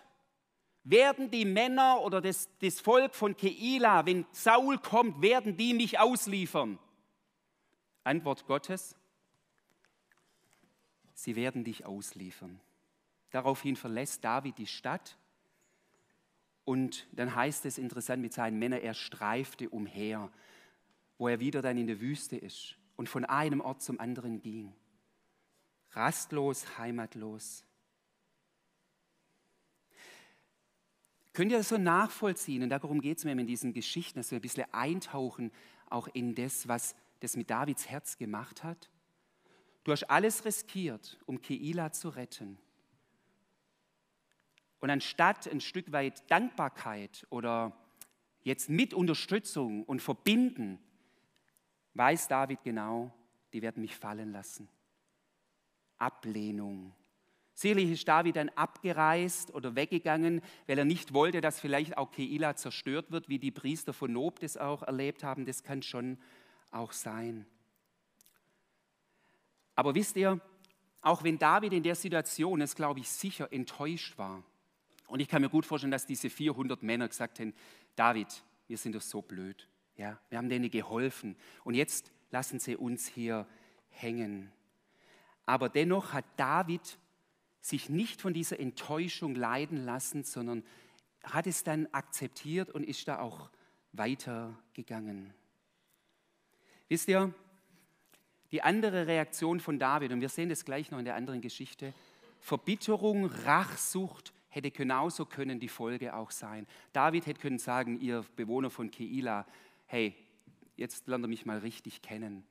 werden 0.84 1.30
die 1.30 1.46
Männer 1.46 2.02
oder 2.02 2.20
das, 2.20 2.50
das 2.60 2.78
Volk 2.78 3.14
von 3.14 3.34
Keila, 3.38 4.04
wenn 4.04 4.26
Saul 4.30 4.76
kommt, 4.76 5.22
werden 5.22 5.56
die 5.56 5.72
mich 5.72 5.98
ausliefern? 5.98 6.78
Antwort 8.04 8.46
Gottes, 8.46 8.94
sie 11.14 11.36
werden 11.36 11.64
dich 11.64 11.86
ausliefern. 11.86 12.60
Daraufhin 13.30 13.76
verlässt 13.76 14.22
David 14.22 14.58
die 14.58 14.66
Stadt 14.66 15.16
und 16.70 17.08
dann 17.10 17.34
heißt 17.34 17.66
es 17.66 17.78
interessant 17.78 18.22
mit 18.22 18.32
seinen 18.32 18.60
Männern, 18.60 18.80
er 18.80 18.94
streifte 18.94 19.68
umher, 19.70 20.30
wo 21.18 21.26
er 21.26 21.40
wieder 21.40 21.62
dann 21.62 21.76
in 21.76 21.88
der 21.88 22.00
Wüste 22.00 22.36
ist 22.36 22.76
und 22.94 23.08
von 23.08 23.24
einem 23.24 23.60
Ort 23.60 23.82
zum 23.82 23.98
anderen 23.98 24.40
ging. 24.40 24.72
Rastlos, 25.90 26.78
heimatlos. 26.78 27.64
Könnt 31.32 31.50
ihr 31.50 31.58
das 31.58 31.70
so 31.70 31.76
nachvollziehen? 31.76 32.62
Und 32.62 32.68
darum 32.68 33.00
geht 33.00 33.18
es 33.18 33.24
mir 33.24 33.32
in 33.32 33.48
diesen 33.48 33.72
Geschichten, 33.72 34.20
dass 34.20 34.30
wir 34.30 34.38
ein 34.38 34.42
bisschen 34.42 34.72
eintauchen, 34.72 35.50
auch 35.86 36.06
in 36.06 36.36
das, 36.36 36.68
was 36.68 36.94
das 37.18 37.34
mit 37.34 37.50
Davids 37.50 37.88
Herz 37.88 38.16
gemacht 38.16 38.62
hat. 38.62 38.88
Du 39.82 39.90
hast 39.90 40.04
alles 40.04 40.44
riskiert, 40.44 41.18
um 41.26 41.42
Keila 41.42 41.90
zu 41.90 42.10
retten. 42.10 42.58
Und 44.80 44.90
anstatt 44.90 45.46
ein 45.46 45.60
Stück 45.60 45.92
weit 45.92 46.30
Dankbarkeit 46.30 47.26
oder 47.30 47.72
jetzt 48.42 48.68
mit 48.70 48.94
Unterstützung 48.94 49.84
und 49.84 50.00
Verbinden, 50.00 50.78
weiß 51.94 52.28
David 52.28 52.62
genau, 52.64 53.12
die 53.52 53.62
werden 53.62 53.82
mich 53.82 53.96
fallen 53.96 54.32
lassen. 54.32 54.68
Ablehnung, 55.98 56.94
Sicherlich 57.60 57.90
ist 57.90 58.08
David 58.08 58.36
dann 58.36 58.48
abgereist 58.50 59.52
oder 59.52 59.74
weggegangen, 59.74 60.40
weil 60.66 60.78
er 60.78 60.86
nicht 60.86 61.12
wollte, 61.12 61.42
dass 61.42 61.60
vielleicht 61.60 61.98
auch 61.98 62.10
Keila 62.10 62.56
zerstört 62.56 63.10
wird, 63.10 63.28
wie 63.28 63.38
die 63.38 63.50
Priester 63.50 63.92
von 63.92 64.14
Nob 64.14 64.40
das 64.40 64.56
auch 64.56 64.82
erlebt 64.82 65.22
haben. 65.22 65.44
Das 65.44 65.62
kann 65.62 65.82
schon 65.82 66.16
auch 66.70 66.92
sein. 66.92 67.44
Aber 69.74 69.94
wisst 69.94 70.16
ihr, 70.16 70.40
auch 71.02 71.22
wenn 71.22 71.38
David 71.38 71.74
in 71.74 71.82
der 71.82 71.96
Situation, 71.96 72.60
das 72.60 72.74
glaube 72.74 73.00
ich 73.00 73.10
sicher, 73.10 73.52
enttäuscht 73.52 74.16
war, 74.16 74.42
und 75.10 75.20
ich 75.20 75.28
kann 75.28 75.42
mir 75.42 75.48
gut 75.48 75.66
vorstellen, 75.66 75.90
dass 75.90 76.06
diese 76.06 76.30
400 76.30 76.82
Männer 76.82 77.08
gesagt 77.08 77.40
haben, 77.40 77.52
David, 77.96 78.28
wir 78.68 78.78
sind 78.78 78.94
doch 78.94 79.02
so 79.02 79.20
blöd. 79.20 79.68
Ja, 79.96 80.18
wir 80.28 80.38
haben 80.38 80.48
denen 80.48 80.70
geholfen 80.70 81.36
und 81.64 81.74
jetzt 81.74 82.12
lassen 82.30 82.60
sie 82.60 82.76
uns 82.76 83.06
hier 83.06 83.46
hängen. 83.90 84.52
Aber 85.44 85.68
dennoch 85.68 86.12
hat 86.12 86.24
David 86.36 86.98
sich 87.60 87.90
nicht 87.90 88.20
von 88.20 88.32
dieser 88.32 88.60
Enttäuschung 88.60 89.34
leiden 89.34 89.84
lassen, 89.84 90.24
sondern 90.24 90.64
hat 91.24 91.46
es 91.46 91.64
dann 91.64 91.86
akzeptiert 91.92 92.70
und 92.70 92.84
ist 92.84 93.06
da 93.08 93.18
auch 93.18 93.50
weitergegangen. 93.92 95.34
Wisst 96.88 97.08
ihr, 97.08 97.34
die 98.52 98.62
andere 98.62 99.06
Reaktion 99.06 99.60
von 99.60 99.78
David, 99.78 100.12
und 100.12 100.20
wir 100.20 100.28
sehen 100.28 100.48
das 100.48 100.64
gleich 100.64 100.90
noch 100.90 100.98
in 100.98 101.04
der 101.04 101.16
anderen 101.16 101.40
Geschichte, 101.40 101.92
Verbitterung, 102.38 103.26
Rachsucht 103.26 104.32
hätte 104.50 104.70
genauso 104.70 105.24
können 105.24 105.58
die 105.58 105.68
Folge 105.68 106.14
auch 106.14 106.30
sein. 106.30 106.66
David 106.92 107.26
hätte 107.26 107.40
können 107.40 107.58
sagen, 107.58 108.00
ihr 108.00 108.24
Bewohner 108.36 108.70
von 108.70 108.90
Keila, 108.90 109.46
hey, 109.86 110.14
jetzt 110.76 111.06
lernt 111.06 111.24
ihr 111.24 111.28
mich 111.28 111.46
mal 111.46 111.58
richtig 111.58 112.02
kennen. 112.02 112.44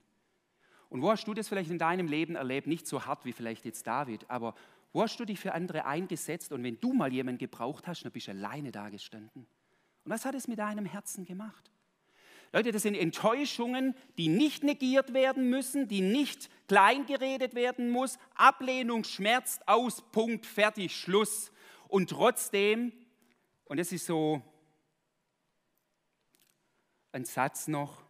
Und 0.89 1.03
wo 1.03 1.11
hast 1.11 1.25
du 1.27 1.33
das 1.33 1.47
vielleicht 1.47 1.69
in 1.69 1.77
deinem 1.77 2.07
Leben 2.07 2.35
erlebt? 2.35 2.65
Nicht 2.65 2.87
so 2.87 3.05
hart 3.05 3.25
wie 3.25 3.33
vielleicht 3.33 3.65
jetzt 3.65 3.85
David, 3.85 4.29
aber 4.29 4.55
wo 4.91 5.03
hast 5.03 5.19
du 5.19 5.25
dich 5.25 5.39
für 5.39 5.53
andere 5.53 5.85
eingesetzt 5.85 6.51
und 6.51 6.63
wenn 6.63 6.79
du 6.79 6.93
mal 6.93 7.13
jemanden 7.13 7.37
gebraucht 7.37 7.85
hast, 7.87 8.03
dann 8.03 8.11
bist 8.11 8.27
du 8.27 8.31
alleine 8.31 8.71
dagestanden? 8.71 9.45
Und 10.03 10.11
was 10.11 10.25
hat 10.25 10.33
es 10.33 10.47
mit 10.47 10.57
deinem 10.57 10.85
Herzen 10.85 11.25
gemacht? 11.25 11.71
Leute, 12.51 12.71
das 12.71 12.81
sind 12.81 12.95
Enttäuschungen, 12.95 13.93
die 14.17 14.27
nicht 14.27 14.63
negiert 14.63 15.13
werden 15.13 15.51
müssen, 15.51 15.87
die 15.87 16.01
nicht 16.01 16.49
kleingeredet 16.67 17.53
werden 17.53 17.91
muss. 17.91 18.17
Ablehnung 18.33 19.03
schmerzt 19.03 19.67
aus, 19.67 20.01
Punkt, 20.11 20.47
fertig, 20.47 20.95
Schluss. 20.95 21.51
Und 21.89 22.11
trotzdem, 22.11 22.93
und 23.65 23.77
das 23.77 23.91
ist 23.91 24.05
so 24.05 24.41
ein 27.11 27.25
Satz 27.25 27.67
noch, 27.67 28.07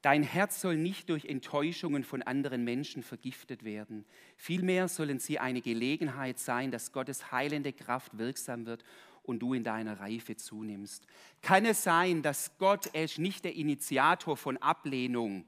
Dein 0.00 0.24
Herz 0.24 0.60
soll 0.60 0.76
nicht 0.76 1.10
durch 1.10 1.26
Enttäuschungen 1.26 2.02
von 2.02 2.22
anderen 2.22 2.64
Menschen 2.64 3.04
vergiftet 3.04 3.62
werden. 3.62 4.04
Vielmehr 4.36 4.88
sollen 4.88 5.20
sie 5.20 5.38
eine 5.38 5.60
Gelegenheit 5.60 6.40
sein, 6.40 6.72
dass 6.72 6.90
Gottes 6.90 7.30
heilende 7.30 7.72
Kraft 7.72 8.18
wirksam 8.18 8.66
wird 8.66 8.82
und 9.22 9.38
du 9.38 9.54
in 9.54 9.62
deiner 9.62 10.00
Reife 10.00 10.34
zunimmst. 10.34 11.06
Kann 11.40 11.64
es 11.64 11.84
sein, 11.84 12.20
dass 12.20 12.58
Gott, 12.58 12.90
er 12.94 13.04
ist 13.04 13.20
nicht 13.20 13.44
der 13.44 13.54
Initiator 13.54 14.36
von 14.36 14.56
Ablehnung 14.56 15.44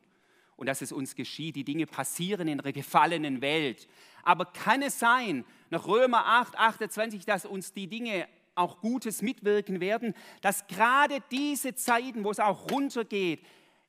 und 0.57 0.67
dass 0.67 0.83
es 0.83 0.93
uns 0.93 1.15
geschieht, 1.15 1.57
die 1.57 1.65
Dinge 1.65 1.87
passieren 1.87 2.49
in 2.49 2.61
einer 2.61 2.73
gefallenen 2.73 3.41
Welt. 3.41 3.89
Aber 4.23 4.47
kann 4.47 4.83
es 4.83 4.99
sein, 4.99 5.45
nach 5.71 5.87
Römer 5.87 6.25
8, 6.27 6.59
28, 6.59 7.25
dass 7.27 7.45
uns 7.45 7.73
die 7.73 7.89
Dinge 7.89 8.29
auch 8.55 8.81
Gutes 8.81 9.23
mitwirken 9.23 9.81
werden, 9.81 10.15
dass 10.41 10.67
gerade 10.67 11.19
diese 11.31 11.75
Zeiten, 11.75 12.25
wo 12.25 12.31
es 12.31 12.39
auch 12.39 12.71
runtergeht, 12.71 13.45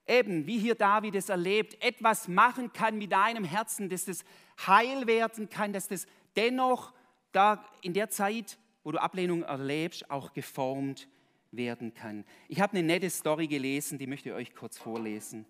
eben, 0.08 0.48
wie 0.48 0.60
hier 0.60 0.76
David 0.76 1.16
es 1.16 1.30
erlebt, 1.30 1.82
etwas 1.84 2.28
machen 2.28 2.74
kann 2.74 2.98
mit 2.98 3.12
deinem 3.12 3.44
Herzen, 3.44 3.90
dass 3.90 4.06
das 4.06 4.24
heil 4.66 5.08
werden 5.08 5.50
kann, 5.50 5.74
dass 5.74 5.88
das 5.88 6.06
dennoch 6.36 6.94
da 7.32 7.64
in 7.82 7.94
der 7.94 8.10
Zeit, 8.10 8.58
wo 8.84 8.92
du 8.92 9.02
Ablehnung 9.02 9.44
erlebst, 9.44 10.10
auch 10.10 10.34
geformt 10.34 11.08
werden 11.52 11.94
kann. 11.94 12.26
Ich 12.48 12.60
habe 12.62 12.78
eine 12.78 12.86
nette 12.86 13.10
Story 13.10 13.48
gelesen, 13.48 13.98
die 13.98 14.08
möchte 14.08 14.30
ich 14.30 14.36
euch 14.36 14.56
kurz 14.56 14.78
vorlesen. 14.78 15.46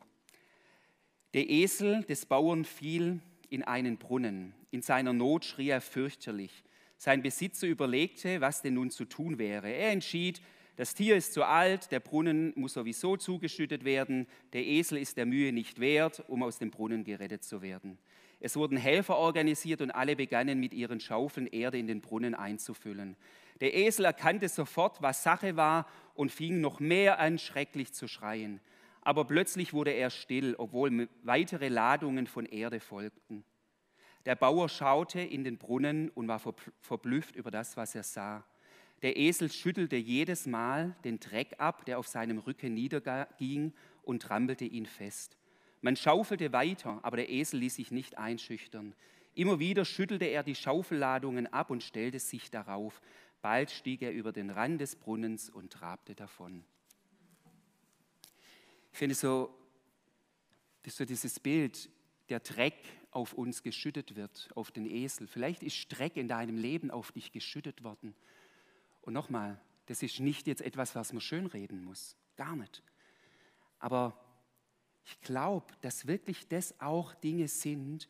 Der 1.36 1.50
Esel 1.50 2.04
des 2.04 2.26
Bauern 2.26 2.64
fiel 2.64 3.20
in 3.50 3.62
einen 3.62 3.98
Brunnen. 3.98 4.54
In 4.72 4.82
seiner 4.82 5.12
Not 5.12 5.44
schrie 5.44 5.68
er 5.68 5.82
fürchterlich. 5.82 6.64
Sein 6.96 7.22
Besitzer 7.22 7.68
überlegte, 7.68 8.40
was 8.40 8.62
denn 8.62 8.76
nun 8.76 8.90
zu 8.90 9.04
tun 9.04 9.38
wäre. 9.38 9.70
Er 9.70 9.92
entschied, 9.92 10.42
das 10.78 10.96
Tier 10.96 11.18
ist 11.18 11.34
zu 11.34 11.44
alt, 11.44 11.92
der 11.92 12.00
Brunnen 12.00 12.54
muss 12.56 12.72
sowieso 12.72 13.18
zugeschüttet 13.18 13.84
werden, 13.84 14.28
der 14.54 14.66
Esel 14.66 14.98
ist 14.98 15.18
der 15.18 15.26
Mühe 15.26 15.52
nicht 15.52 15.82
wert, 15.82 16.24
um 16.30 16.42
aus 16.42 16.58
dem 16.58 16.72
Brunnen 16.72 17.04
gerettet 17.04 17.44
zu 17.44 17.62
werden. 17.62 17.98
Es 18.40 18.56
wurden 18.56 18.78
Helfer 18.78 19.18
organisiert 19.18 19.82
und 19.82 19.92
alle 19.92 20.16
begannen 20.16 20.58
mit 20.62 20.74
ihren 20.74 21.02
Schaufeln 21.02 21.48
Erde 21.48 21.78
in 21.78 21.88
den 21.88 22.00
Brunnen 22.00 22.34
einzufüllen. 22.34 23.18
Der 23.60 23.76
Esel 23.76 24.06
erkannte 24.06 24.48
sofort, 24.48 25.02
was 25.02 25.24
Sache 25.24 25.58
war 25.58 25.86
und 26.14 26.32
fing 26.32 26.62
noch 26.62 26.80
mehr 26.80 27.20
an, 27.20 27.40
schrecklich 27.40 27.92
zu 27.92 28.08
schreien. 28.08 28.62
Aber 29.06 29.24
plötzlich 29.26 29.72
wurde 29.72 29.92
er 29.92 30.10
still, 30.10 30.56
obwohl 30.58 31.08
weitere 31.22 31.70
Ladungen 31.70 32.26
von 32.26 32.46
Erde 32.48 32.80
folgten. 32.80 33.46
Der 34.26 34.36
Bauer 34.36 34.68
schaute 34.68 35.22
in 35.22 35.44
den 35.44 35.60
Brunnen 35.60 36.10
und 36.10 36.28
war 36.28 36.42
verblüfft 36.82 37.36
über 37.36 37.52
das, 37.52 37.78
was 37.78 37.94
er 37.94 38.02
sah. 38.02 38.44
Der 39.04 39.16
Esel 39.16 39.52
schüttelte 39.52 39.96
jedes 39.96 40.48
Mal 40.48 40.96
den 41.04 41.20
Dreck 41.20 41.54
ab, 41.60 41.86
der 41.86 42.00
auf 42.00 42.08
seinem 42.08 42.40
Rücken 42.40 42.74
niederging, 42.74 43.74
und 44.02 44.24
trampelte 44.24 44.66
ihn 44.66 44.88
fest. 44.88 45.38
Man 45.82 45.96
schaufelte 45.96 46.52
weiter, 46.52 47.00
aber 47.04 47.18
der 47.18 47.30
Esel 47.30 47.60
ließ 47.60 47.76
sich 47.76 47.92
nicht 47.92 48.18
einschüchtern. 48.18 48.96
Immer 49.36 49.60
wieder 49.60 49.86
schüttelte 49.86 50.26
er 50.26 50.42
die 50.42 50.56
Schaufelladungen 50.56 51.46
ab 51.54 51.70
und 51.70 51.84
stellte 51.84 52.18
sich 52.18 52.50
darauf. 52.50 53.02
Bald 53.44 53.70
stieg 53.70 54.02
er 54.02 54.14
über 54.14 54.32
den 54.32 54.50
Rand 54.50 54.82
des 54.82 54.96
Brunnens 54.96 55.52
und 55.52 55.74
trabte 55.74 56.16
davon. 56.16 56.66
Ich 58.96 59.00
finde 59.00 59.14
so, 59.14 59.54
das 60.84 60.96
so 60.96 61.04
dieses 61.04 61.38
Bild, 61.42 61.90
der 62.30 62.40
Dreck 62.40 62.78
auf 63.12 63.34
uns 63.34 63.62
geschüttet 63.62 64.16
wird, 64.16 64.50
auf 64.56 64.72
den 64.72 64.86
Esel. 64.86 65.28
Vielleicht 65.28 65.64
ist 65.64 65.90
Dreck 65.90 66.16
in 66.16 66.30
deinem 66.30 66.58
Leben 66.58 66.92
auf 66.92 67.12
dich 67.12 67.34
geschüttet 67.34 67.84
worden. 67.84 68.16
Und 69.02 69.12
nochmal, 69.12 69.60
das 69.88 70.02
ist 70.02 70.22
nicht 70.22 70.48
jetzt 70.48 70.62
etwas, 70.62 70.96
was 70.96 71.12
man 71.12 71.20
schönreden 71.20 71.84
muss. 71.84 72.16
Gar 72.38 72.56
nicht. 72.56 72.84
Aber 73.80 74.18
ich 75.04 75.20
glaube, 75.20 75.74
dass 75.82 76.08
wirklich 76.08 76.48
das 76.48 76.80
auch 76.80 77.14
Dinge 77.16 77.50
sind, 77.50 78.08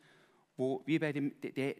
wo 0.56 0.84
wir 0.86 1.00
bei 1.00 1.12
dem, 1.12 1.34
der, 1.40 1.74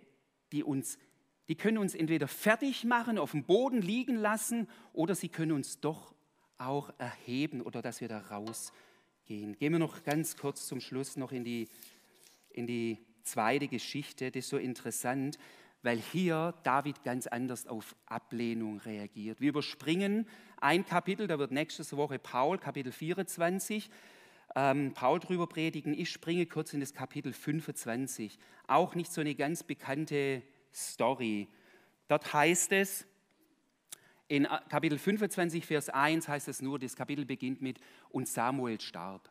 die 0.51 0.65
uns, 0.65 0.99
die 1.47 1.55
können 1.55 1.79
uns 1.79 1.95
entweder 1.95 2.27
fertig 2.27 2.83
machen, 2.83 3.19
auf 3.19 3.31
dem 3.31 3.45
Boden 3.45 3.81
liegen 3.81 4.17
lassen, 4.17 4.69
oder 4.93 5.15
sie 5.15 5.29
können 5.29 5.53
uns 5.53 5.79
doch 5.79 6.13
auch 6.59 6.91
erheben 6.99 7.61
oder 7.61 7.83
dass 7.83 8.01
wir 8.01 8.09
da 8.09 8.19
rausgehen. 8.19 8.86
Gehen 9.27 9.57
wir 9.59 9.79
noch 9.79 10.05
ganz 10.05 10.37
kurz 10.37 10.67
zum 10.67 10.81
Schluss 10.81 11.17
noch 11.17 11.33
in 11.33 11.45
die, 11.45 11.69
in 12.51 12.67
die 12.67 12.99
zweite 13.23 13.69
Geschichte. 13.69 14.31
Das 14.31 14.45
ist 14.45 14.51
so 14.51 14.57
interessant 14.59 15.39
weil 15.87 15.99
hier 15.99 16.53
David 16.65 17.05
ganz 17.05 17.29
anders 17.29 17.69
auf 17.69 17.95
Ablehnung 18.07 18.81
reagiert. 18.81 19.41
Wir 19.41 19.51
überspringen 19.51 20.27
ein 20.61 20.85
Kapitel, 20.85 21.29
da 21.29 21.39
wird 21.39 21.53
nächste 21.53 21.85
Woche 21.97 22.19
Paul, 22.19 22.59
Kapitel 22.59 22.91
24, 22.91 23.89
ähm, 24.57 24.93
Paul 24.95 25.21
drüber 25.21 25.47
predigen. 25.47 25.95
Ich 25.95 26.11
springe 26.11 26.47
kurz 26.47 26.73
in 26.73 26.81
das 26.81 26.93
Kapitel 26.93 27.33
25. 27.33 28.37
Auch 28.67 28.97
nicht 28.97 29.13
so 29.13 29.21
eine 29.21 29.37
ganz 29.37 29.63
bekannte 29.63 30.43
Story. 30.75 31.47
Dort 32.09 32.33
heißt 32.33 32.73
es, 32.73 33.07
in 34.29 34.47
Kapitel 34.69 34.99
25, 34.99 35.65
Vers 35.65 35.89
1 35.89 36.29
heißt 36.29 36.49
es 36.49 36.63
nur, 36.63 36.79
das 36.79 36.97
Kapitel 36.97 37.25
beginnt 37.25 37.63
mit, 37.63 37.79
und 38.11 38.29
Samuel 38.29 38.81
starb. 38.81 39.31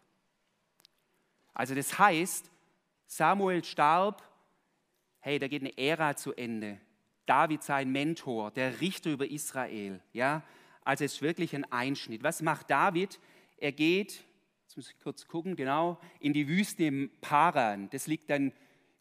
Also 1.54 1.76
das 1.76 2.00
heißt, 2.00 2.50
Samuel 3.08 3.64
starb 3.64 4.24
hey, 5.26 5.40
da 5.40 5.48
geht 5.48 5.64
eine 5.64 5.76
Ära 5.76 6.16
zu 6.16 6.34
Ende. 6.36 6.78
David 7.26 7.64
sein 7.64 7.92
Mentor, 7.92 8.52
der 8.52 8.80
Richter 8.80 9.10
über 9.10 9.28
Israel. 9.28 10.00
Ja? 10.14 10.44
Also 10.84 11.04
es 11.04 11.14
ist 11.14 11.22
wirklich 11.24 11.56
ein 11.56 11.66
Einschnitt. 11.72 12.22
Was 12.22 12.44
macht 12.44 12.70
David? 12.70 13.20
Er 13.58 13.72
geht, 13.72 14.24
jetzt 14.62 14.78
muss 14.78 14.92
ich 14.92 15.00
kurz 15.00 15.28
gucken, 15.28 15.56
genau, 15.56 16.00
in 16.20 16.32
die 16.32 16.48
Wüste 16.48 16.84
im 16.84 17.10
Paran. 17.22 17.90
Das 17.90 18.06
liegt 18.06 18.30
dann 18.30 18.54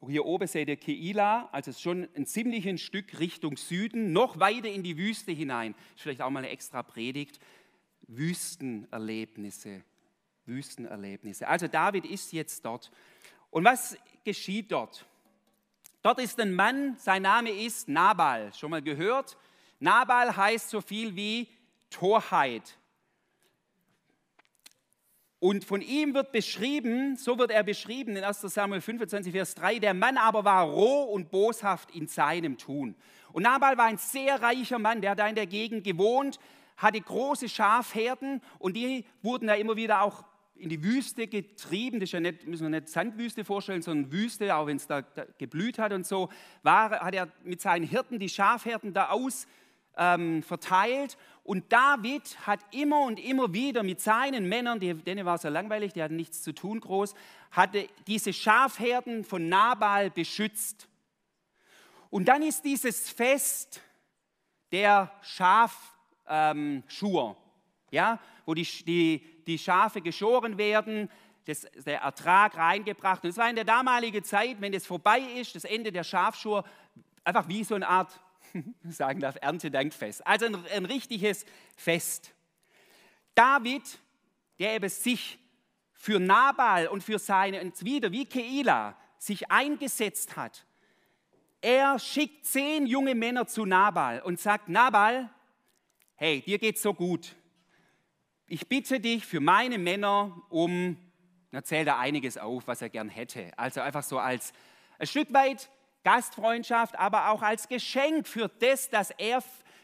hier 0.09 0.25
oben 0.25 0.47
seht 0.47 0.69
ihr 0.69 0.77
Keila, 0.77 1.49
also 1.53 1.73
schon 1.73 2.09
ein 2.17 2.27
ziemliches 2.27 2.81
Stück 2.81 3.19
Richtung 3.19 3.57
Süden, 3.57 4.12
noch 4.12 4.38
weiter 4.38 4.69
in 4.69 4.83
die 4.83 4.97
Wüste 4.97 5.33
hinein. 5.33 5.75
Ist 5.95 6.03
vielleicht 6.03 6.23
auch 6.23 6.31
mal 6.31 6.40
eine 6.40 6.51
extra 6.51 6.83
Predigt. 6.83 7.38
Wüstenerlebnisse. 8.07 9.83
Wüstenerlebnisse. 10.47 11.49
Also 11.49 11.69
David 11.69 12.05
ist 12.05 12.33
jetzt 12.33 12.64
dort. 12.64 12.90
Und 13.51 13.64
was 13.64 13.97
geschieht 14.25 14.73
dort? 14.73 15.07
Dort 16.03 16.19
ist 16.19 16.38
ein 16.40 16.53
Mann, 16.53 16.97
sein 16.99 17.23
Name 17.23 17.51
ist 17.51 17.88
Nabal. 17.88 18.53
Schon 18.53 18.71
mal 18.71 18.83
gehört? 18.83 19.38
Nabal 19.81 20.37
heißt 20.37 20.71
so 20.71 20.81
viel 20.81 21.17
wie 21.17 21.49
Torheit. 21.88 22.77
Und 25.44 25.62
von 25.66 25.83
ihm 25.83 26.14
wird 26.14 26.33
beschrieben, 26.33 27.16
so 27.16 27.37
wird 27.37 27.50
er 27.50 27.62
beschrieben 27.62 28.16
in 28.16 28.24
1 28.24 28.40
Samuel 28.40 28.80
25, 28.80 29.30
Vers 29.30 29.54
3, 29.57 29.78
der 29.78 29.92
Mann 29.92 30.16
aber 30.16 30.42
war 30.46 30.64
roh 30.64 31.02
und 31.02 31.30
boshaft 31.30 31.90
in 31.94 32.07
seinem 32.07 32.57
Tun. 32.57 32.94
Und 33.30 33.42
Nabal 33.42 33.76
war 33.76 33.85
ein 33.85 33.98
sehr 33.98 34.40
reicher 34.40 34.78
Mann, 34.78 35.02
der 35.02 35.14
da 35.14 35.28
in 35.28 35.35
der 35.35 35.46
Gegend 35.46 35.85
gewohnt, 35.85 36.38
hatte 36.78 36.98
große 36.98 37.50
Schafherden 37.50 38.40
und 38.59 38.74
die 38.74 39.04
wurden 39.20 39.48
da 39.48 39.52
immer 39.52 39.76
wieder 39.76 40.00
auch 40.00 40.24
in 40.57 40.70
die 40.70 40.83
Wüste 40.83 41.26
getrieben. 41.26 42.00
Das 42.00 42.09
ist 42.09 42.12
ja 42.12 42.20
nicht, 42.20 42.46
müssen 42.46 42.62
wir 42.62 42.80
nicht 42.80 42.88
Sandwüste 42.88 43.44
vorstellen, 43.44 43.83
sondern 43.83 44.12
Wüste, 44.12 44.57
auch 44.57 44.66
wenn 44.66 44.78
es 44.78 44.87
da, 44.87 45.02
geblüht 45.37 45.78
hat 45.78 45.92
und 45.92 46.07
so, 46.07 46.30
war, 46.62 46.88
hat 47.00 47.14
er 47.14 47.28
mit 47.42 47.61
seinen 47.61 47.85
Hirten 47.85 48.18
die 48.18 48.30
Schafherden 48.30 48.94
da 48.94 49.11
aus 49.11 49.46
ähm, 49.96 50.42
verteilt. 50.42 51.16
Und 51.42 51.72
David 51.72 52.38
hat 52.46 52.61
immer 52.70 53.00
und 53.00 53.20
immer 53.20 53.52
wieder 53.52 53.83
mit 53.83 54.00
seinen 54.00 54.48
Männern, 54.48 54.80
die, 54.80 54.94
denen 54.94 55.26
war 55.26 55.35
es 55.35 55.42
ja 55.42 55.50
langweilig, 55.50 55.92
die 55.92 56.02
hatten 56.02 56.16
nichts 56.16 56.42
zu 56.42 56.52
tun 56.52 56.80
groß, 56.80 57.14
hatte 57.50 57.88
diese 58.07 58.33
Schafherden 58.33 59.24
von 59.24 59.48
Nabal 59.48 60.11
beschützt. 60.11 60.88
Und 62.11 62.26
dann 62.28 62.42
ist 62.42 62.64
dieses 62.64 63.11
Fest 63.11 63.83
der 64.72 65.11
Schafschur, 65.22 65.76
ähm, 66.28 66.83
ja, 67.90 68.18
wo 68.46 68.54
die, 68.54 68.66
die, 68.85 69.42
die 69.46 69.59
Schafe 69.59 70.00
geschoren 70.00 70.57
werden, 70.57 71.11
das, 71.44 71.66
der 71.85 72.00
Ertrag 72.00 72.57
reingebracht. 72.57 73.22
Und 73.22 73.30
es 73.30 73.37
war 73.37 73.50
in 73.50 73.57
der 73.57 73.64
damaligen 73.64 74.24
Zeit, 74.24 74.61
wenn 74.61 74.72
es 74.72 74.87
vorbei 74.87 75.20
ist, 75.20 75.54
das 75.54 75.64
Ende 75.64 75.92
der 75.92 76.04
Schafschur, 76.04 76.64
einfach 77.22 77.48
wie 77.48 77.64
so 77.64 77.74
eine 77.74 77.88
Art, 77.88 78.20
sagen 78.88 79.21
darf, 79.21 79.37
Erntedankfest. 79.40 80.27
Also 80.27 80.47
ein, 80.47 80.57
ein 80.67 80.85
richtiges 80.85 81.45
Fest. 81.77 82.33
David, 83.35 83.83
der 84.59 84.75
eben 84.75 84.88
sich 84.88 85.38
für 85.93 86.21
Nabal 86.21 86.88
und 86.88 87.03
für 87.03 87.19
seine, 87.19 87.61
und 87.61 87.85
wieder 87.85 88.12
wie 88.12 88.27
Keila, 88.27 88.97
sich 89.19 89.51
eingesetzt 89.51 90.37
hat, 90.37 90.64
er 91.61 91.99
schickt 91.99 92.45
zehn 92.47 92.87
junge 92.87 93.14
Männer 93.14 93.47
zu 93.47 93.64
Nabal 93.64 94.21
und 94.21 94.38
sagt, 94.38 94.69
Nabal, 94.69 95.31
hey, 96.17 96.43
dir 96.43 96.59
geht's 96.59 96.83
so 96.83 96.93
gut 96.93 97.35
ich 98.47 98.69
bitte 98.69 99.01
dich 99.01 99.25
für 99.25 99.40
meine 99.40 99.79
Männer 99.79 100.43
um, 100.49 100.97
er 101.51 101.64
zählt 101.64 101.88
da 101.88 101.99
einiges 101.99 102.37
auf, 102.37 102.67
was 102.67 102.83
er 102.83 102.88
gern 102.88 103.09
hätte. 103.09 103.57
Also 103.57 103.81
einfach 103.81 104.03
so 104.03 104.19
als 104.19 104.53
ein 104.99 105.07
Stück 105.07 105.33
weit 105.33 105.71
Gastfreundschaft, 106.05 106.99
aber 106.99 107.31
auch 107.31 107.43
als 107.43 107.69
Geschenk 107.69 108.29
für 108.29 108.49
das, 108.61 108.90
dass 108.90 109.11
er 109.11 109.43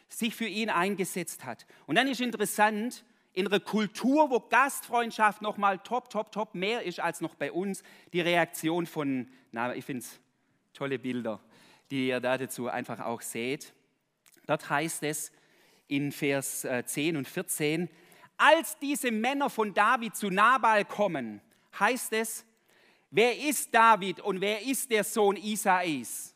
sich 0.08 0.34
für 0.34 0.46
ihn 0.46 0.70
eingesetzt 0.70 1.44
hat. 1.44 1.66
Und 1.86 1.96
dann 1.96 2.08
ist 2.08 2.20
interessant, 2.20 3.04
in 3.32 3.46
einer 3.46 3.60
Kultur, 3.60 4.30
wo 4.30 4.40
Gastfreundschaft 4.40 5.40
nochmal 5.40 5.78
top, 5.78 6.10
top, 6.10 6.32
top 6.32 6.54
mehr 6.54 6.82
ist 6.82 7.00
als 7.00 7.20
noch 7.20 7.34
bei 7.34 7.52
uns, 7.52 7.82
die 8.12 8.20
Reaktion 8.20 8.86
von, 8.86 9.28
na, 9.52 9.74
ich 9.74 9.84
finde 9.84 10.00
es 10.00 10.20
tolle 10.72 10.98
Bilder, 10.98 11.40
die 11.90 12.08
ihr 12.08 12.20
da 12.20 12.36
dazu 12.38 12.68
einfach 12.68 13.00
auch 13.00 13.20
seht. 13.20 13.72
Dort 14.46 14.68
heißt 14.68 15.04
es 15.04 15.32
in 15.86 16.12
Vers 16.12 16.66
10 16.84 17.14
äh, 17.14 17.18
und 17.18 17.28
14, 17.28 17.88
als 18.36 18.78
diese 18.78 19.10
Männer 19.12 19.50
von 19.50 19.74
David 19.74 20.16
zu 20.16 20.30
Nabal 20.30 20.84
kommen, 20.84 21.40
heißt 21.78 22.12
es, 22.14 22.44
wer 23.10 23.38
ist 23.38 23.74
David 23.74 24.20
und 24.20 24.40
wer 24.40 24.62
ist 24.62 24.90
der 24.90 25.04
Sohn 25.04 25.36
Isais? 25.36 26.34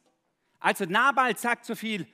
Also 0.61 0.85
Nabal 0.87 1.37
sagt 1.37 1.67
so 1.67 1.75
viel, 1.75 2.07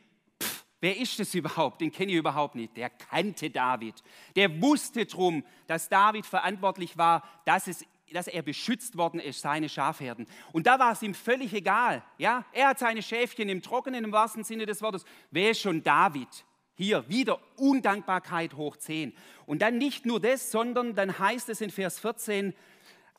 pff, 0.42 0.64
wer 0.80 0.96
ist 0.96 1.18
das 1.18 1.34
überhaupt? 1.34 1.80
Den 1.80 1.92
kenne 1.92 2.12
ich 2.12 2.18
überhaupt 2.18 2.54
nicht. 2.54 2.76
Der 2.76 2.90
kannte 2.90 3.50
David. 3.50 4.02
Der 4.34 4.60
wusste 4.60 5.06
drum, 5.06 5.44
dass 5.66 5.88
David 5.88 6.26
verantwortlich 6.26 6.98
war, 6.98 7.22
dass, 7.44 7.68
es, 7.68 7.84
dass 8.12 8.26
er 8.26 8.42
beschützt 8.42 8.96
worden 8.96 9.20
ist, 9.20 9.40
seine 9.40 9.68
Schafherden. 9.68 10.26
Und 10.52 10.66
da 10.66 10.78
war 10.78 10.92
es 10.92 11.02
ihm 11.02 11.14
völlig 11.14 11.54
egal. 11.54 12.02
Ja? 12.18 12.44
Er 12.52 12.68
hat 12.68 12.80
seine 12.80 13.02
Schäfchen 13.02 13.48
im 13.48 13.62
Trockenen, 13.62 14.04
im 14.04 14.12
wahrsten 14.12 14.42
Sinne 14.42 14.66
des 14.66 14.82
Wortes. 14.82 15.04
Wer 15.30 15.52
ist 15.52 15.60
schon 15.60 15.82
David? 15.82 16.44
Hier 16.74 17.08
wieder 17.08 17.38
Undankbarkeit 17.56 18.54
hoch 18.54 18.76
10. 18.76 19.14
Und 19.46 19.60
dann 19.62 19.78
nicht 19.78 20.06
nur 20.06 20.18
das, 20.18 20.50
sondern 20.50 20.94
dann 20.94 21.18
heißt 21.18 21.50
es 21.50 21.60
in 21.60 21.70
Vers 21.70 22.00
14, 22.00 22.54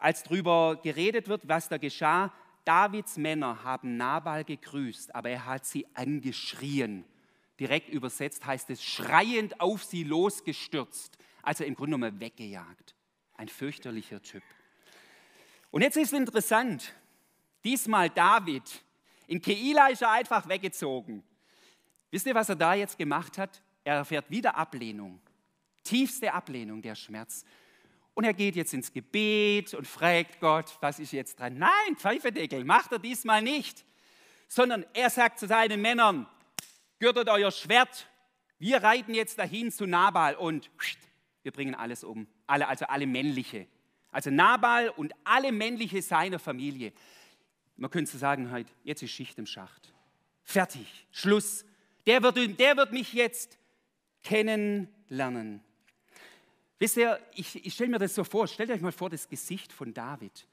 als 0.02 0.24
darüber 0.24 0.80
geredet 0.82 1.28
wird, 1.28 1.48
was 1.48 1.70
da 1.70 1.78
geschah, 1.78 2.34
Davids 2.66 3.18
Männer 3.18 3.64
haben 3.64 3.98
Nabal 3.98 4.44
gegrüßt, 4.44 5.16
aber 5.16 5.30
er 5.30 5.46
hat 5.46 5.66
sie 5.66 5.88
angeschrien. 5.94 7.06
Direkt 7.60 7.90
übersetzt 7.90 8.46
heißt 8.46 8.70
es, 8.72 8.84
schreiend 8.84 9.60
auf 9.62 9.84
sie 9.84 10.04
losgestürzt. 10.04 11.18
Also 11.44 11.64
im 11.64 11.76
Grunde 11.76 11.98
genommen 11.98 12.20
weggejagt. 12.20 12.96
Ein 13.36 13.48
fürchterlicher 13.48 14.22
Typ. 14.22 14.44
Und 15.72 15.82
jetzt 15.82 15.98
ist 15.98 16.14
interessant, 16.14 16.94
diesmal 17.64 18.10
David. 18.10 18.84
In 19.28 19.42
Keila 19.42 19.88
ist 19.88 20.02
er 20.02 20.12
einfach 20.12 20.48
weggezogen. 20.48 21.24
Wisst 22.10 22.26
ihr, 22.26 22.36
was 22.36 22.50
er 22.50 22.56
da 22.56 22.74
jetzt 22.74 22.98
gemacht 22.98 23.38
hat? 23.38 23.62
Er 23.84 23.96
erfährt 23.96 24.30
wieder 24.30 24.56
Ablehnung. 24.56 25.22
Tiefste 25.84 26.34
Ablehnung, 26.34 26.82
der 26.82 26.96
Schmerz. 26.96 27.46
Und 28.14 28.26
er 28.26 28.34
geht 28.34 28.56
jetzt 28.56 28.74
ins 28.74 28.92
Gebet 28.92 29.74
und 29.74 29.88
fragt 29.88 30.40
Gott, 30.40 30.78
was 30.82 31.00
ist 31.00 31.14
jetzt 31.14 31.40
dran? 31.40 31.58
Nein, 31.58 31.96
Pfeifedeckel, 31.96 32.64
macht 32.66 32.92
er 32.92 33.00
diesmal 33.00 33.42
nicht. 33.42 33.86
Sondern 34.48 34.86
er 34.94 35.10
sagt 35.10 35.40
zu 35.40 35.48
seinen 35.48 35.82
Männern, 35.82 36.28
gürtet 37.00 37.30
euer 37.30 37.52
Schwert, 37.52 38.08
wir 38.60 38.84
reiten 38.84 39.16
jetzt 39.16 39.40
dahin 39.40 39.72
zu 39.72 39.88
Nabal 39.88 40.36
und 40.36 40.70
wir 41.42 41.52
bringen 41.52 41.74
alles 41.74 42.04
um. 42.04 42.28
Alle, 42.46 42.68
also 42.68 42.86
alle 42.86 43.08
männliche. 43.08 43.66
Also 44.12 44.30
Nabal 44.30 44.90
und 44.90 45.14
alle 45.24 45.52
männliche 45.52 46.02
seiner 46.02 46.38
Familie. 46.38 46.94
Man 47.78 47.90
könnte 47.90 48.16
sagen, 48.18 48.52
halt, 48.52 48.68
jetzt 48.84 49.02
ist 49.02 49.12
Schicht 49.12 49.40
im 49.40 49.48
Schacht. 49.48 49.94
Fertig, 50.44 51.08
Schluss. 51.12 51.66
Der 52.06 52.22
wird, 52.22 52.60
der 52.60 52.78
wird 52.78 52.92
mich 52.92 53.14
jetzt 53.14 53.58
kennenlernen. 54.22 55.64
Wisst 56.82 56.98
ihr, 56.98 57.20
ich, 57.36 57.64
ich 57.64 57.76
stelle 57.76 57.92
mir 57.92 58.00
das 58.00 58.16
so 58.16 58.24
vor, 58.24 58.48
stellt 58.48 58.72
euch 58.72 58.82
mal 58.82 58.92
vor, 58.92 59.08
das 59.08 59.30
Gesicht 59.30 59.72
von 59.72 59.94
David. 59.94 60.48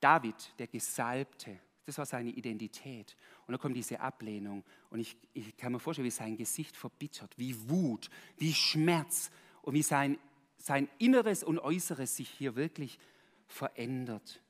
David, 0.00 0.34
der 0.58 0.66
Gesalbte, 0.66 1.58
das 1.84 1.98
war 1.98 2.06
seine 2.06 2.30
Identität. 2.30 3.14
Und 3.46 3.52
dann 3.52 3.60
kommt 3.60 3.76
diese 3.76 4.00
Ablehnung. 4.00 4.64
Und 4.88 5.00
ich, 5.00 5.14
ich 5.34 5.58
kann 5.58 5.72
mir 5.72 5.78
vorstellen, 5.78 6.06
wie 6.06 6.10
sein 6.10 6.38
Gesicht 6.38 6.74
verbittert, 6.74 7.36
wie 7.36 7.68
Wut, 7.68 8.08
wie 8.38 8.54
Schmerz 8.54 9.30
und 9.60 9.74
wie 9.74 9.82
sein, 9.82 10.16
sein 10.56 10.88
Inneres 10.96 11.44
und 11.44 11.58
Äußeres 11.58 12.16
sich 12.16 12.30
hier 12.30 12.56
wirklich 12.56 12.98
verändert. 13.46 14.40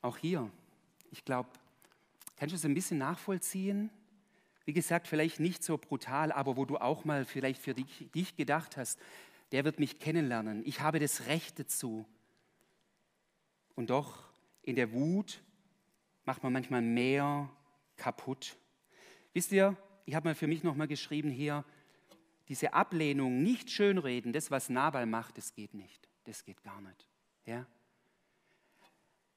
Auch 0.00 0.16
hier, 0.16 0.50
ich 1.10 1.22
glaube, 1.22 1.50
kannst 2.38 2.54
du 2.54 2.56
es 2.56 2.64
ein 2.64 2.72
bisschen 2.72 2.96
nachvollziehen? 2.96 3.90
Wie 4.64 4.72
gesagt, 4.72 5.06
vielleicht 5.06 5.38
nicht 5.38 5.62
so 5.62 5.76
brutal, 5.76 6.32
aber 6.32 6.56
wo 6.56 6.64
du 6.64 6.78
auch 6.78 7.04
mal 7.04 7.26
vielleicht 7.26 7.60
für 7.60 7.74
dich, 7.74 8.10
dich 8.14 8.36
gedacht 8.36 8.78
hast, 8.78 8.98
der 9.52 9.64
wird 9.64 9.78
mich 9.78 9.98
kennenlernen. 9.98 10.62
Ich 10.66 10.80
habe 10.80 10.98
das 10.98 11.26
Recht 11.26 11.58
dazu. 11.58 12.06
Und 13.74 13.90
doch 13.90 14.24
in 14.62 14.76
der 14.76 14.92
Wut 14.92 15.42
macht 16.24 16.42
man 16.42 16.52
manchmal 16.52 16.82
mehr 16.82 17.50
kaputt. 17.96 18.56
Wisst 19.34 19.52
ihr, 19.52 19.76
ich 20.04 20.14
habe 20.14 20.28
mal 20.28 20.34
für 20.34 20.46
mich 20.46 20.62
nochmal 20.62 20.88
geschrieben 20.88 21.30
hier, 21.30 21.64
diese 22.48 22.74
Ablehnung, 22.74 23.42
nicht 23.42 23.70
schönreden, 23.70 24.32
das, 24.32 24.50
was 24.50 24.68
Nabal 24.68 25.06
macht, 25.06 25.38
das 25.38 25.54
geht 25.54 25.74
nicht. 25.74 26.08
Das 26.24 26.44
geht 26.44 26.62
gar 26.62 26.80
nicht. 26.80 27.08
Ja? 27.46 27.66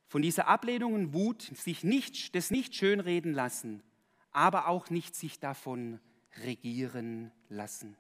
Von 0.08 0.21
dieser 0.21 0.47
Ablehnung 0.47 0.93
und 0.93 1.13
Wut, 1.13 1.41
sich 1.41 1.84
nicht, 1.84 2.36
das 2.36 2.51
nicht 2.51 2.75
schönreden 2.75 3.34
lassen, 3.34 3.84
aber 4.32 4.67
auch 4.67 4.89
nicht 4.89 5.15
sich 5.15 5.39
davon 5.39 5.99
regieren 6.43 7.32
lassen. 7.49 7.97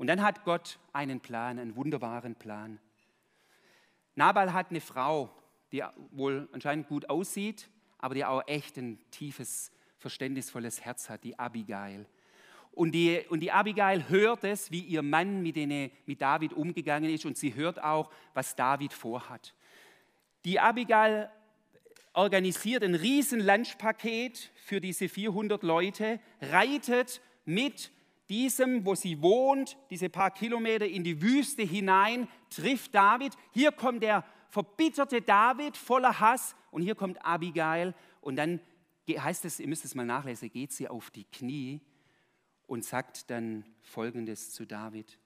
Und 0.00 0.06
dann 0.06 0.22
hat 0.22 0.44
Gott 0.44 0.78
einen 0.94 1.20
Plan, 1.20 1.58
einen 1.58 1.76
wunderbaren 1.76 2.34
Plan. 2.34 2.78
Nabal 4.14 4.54
hat 4.54 4.70
eine 4.70 4.80
Frau, 4.80 5.28
die 5.72 5.84
wohl 6.12 6.48
anscheinend 6.52 6.88
gut 6.88 7.10
aussieht, 7.10 7.68
aber 7.98 8.14
die 8.14 8.24
auch 8.24 8.42
echt 8.46 8.78
ein 8.78 8.98
tiefes, 9.10 9.70
verständnisvolles 9.98 10.80
Herz 10.80 11.10
hat, 11.10 11.22
die 11.22 11.38
Abigail. 11.38 12.06
Und 12.72 12.92
die, 12.92 13.20
und 13.28 13.40
die 13.40 13.52
Abigail 13.52 14.08
hört 14.08 14.42
es, 14.44 14.70
wie 14.70 14.80
ihr 14.80 15.02
Mann 15.02 15.42
mit, 15.42 15.56
denen, 15.56 15.90
mit 16.06 16.22
David 16.22 16.54
umgegangen 16.54 17.10
ist 17.10 17.26
und 17.26 17.36
sie 17.36 17.54
hört 17.54 17.84
auch, 17.84 18.10
was 18.32 18.56
David 18.56 18.94
vorhat. 18.94 19.52
Die 20.46 20.60
Abigail 20.60 21.30
organisiert 22.14 22.84
ein 22.84 22.94
riesen 22.94 23.40
Lunchpaket 23.40 24.50
für 24.54 24.80
diese 24.80 25.10
400 25.10 25.62
Leute, 25.62 26.20
reitet 26.40 27.20
mit 27.44 27.90
diesem, 28.30 28.86
wo 28.86 28.94
sie 28.94 29.20
wohnt, 29.20 29.76
diese 29.90 30.08
paar 30.08 30.30
Kilometer 30.30 30.86
in 30.86 31.04
die 31.04 31.20
Wüste 31.20 31.62
hinein, 31.62 32.28
trifft 32.48 32.94
David. 32.94 33.34
Hier 33.50 33.72
kommt 33.72 34.02
der 34.02 34.24
verbitterte 34.48 35.20
David 35.20 35.76
voller 35.76 36.20
Hass 36.20 36.54
und 36.70 36.82
hier 36.82 36.94
kommt 36.94 37.24
Abigail 37.24 37.94
und 38.20 38.36
dann 38.36 38.60
heißt 39.08 39.44
es, 39.44 39.58
ihr 39.58 39.68
müsst 39.68 39.84
es 39.84 39.94
mal 39.94 40.06
nachlesen, 40.06 40.50
geht 40.50 40.72
sie 40.72 40.88
auf 40.88 41.10
die 41.10 41.24
Knie 41.24 41.80
und 42.66 42.84
sagt 42.84 43.28
dann 43.30 43.64
Folgendes 43.82 44.52
zu 44.52 44.64
David. 44.64 45.18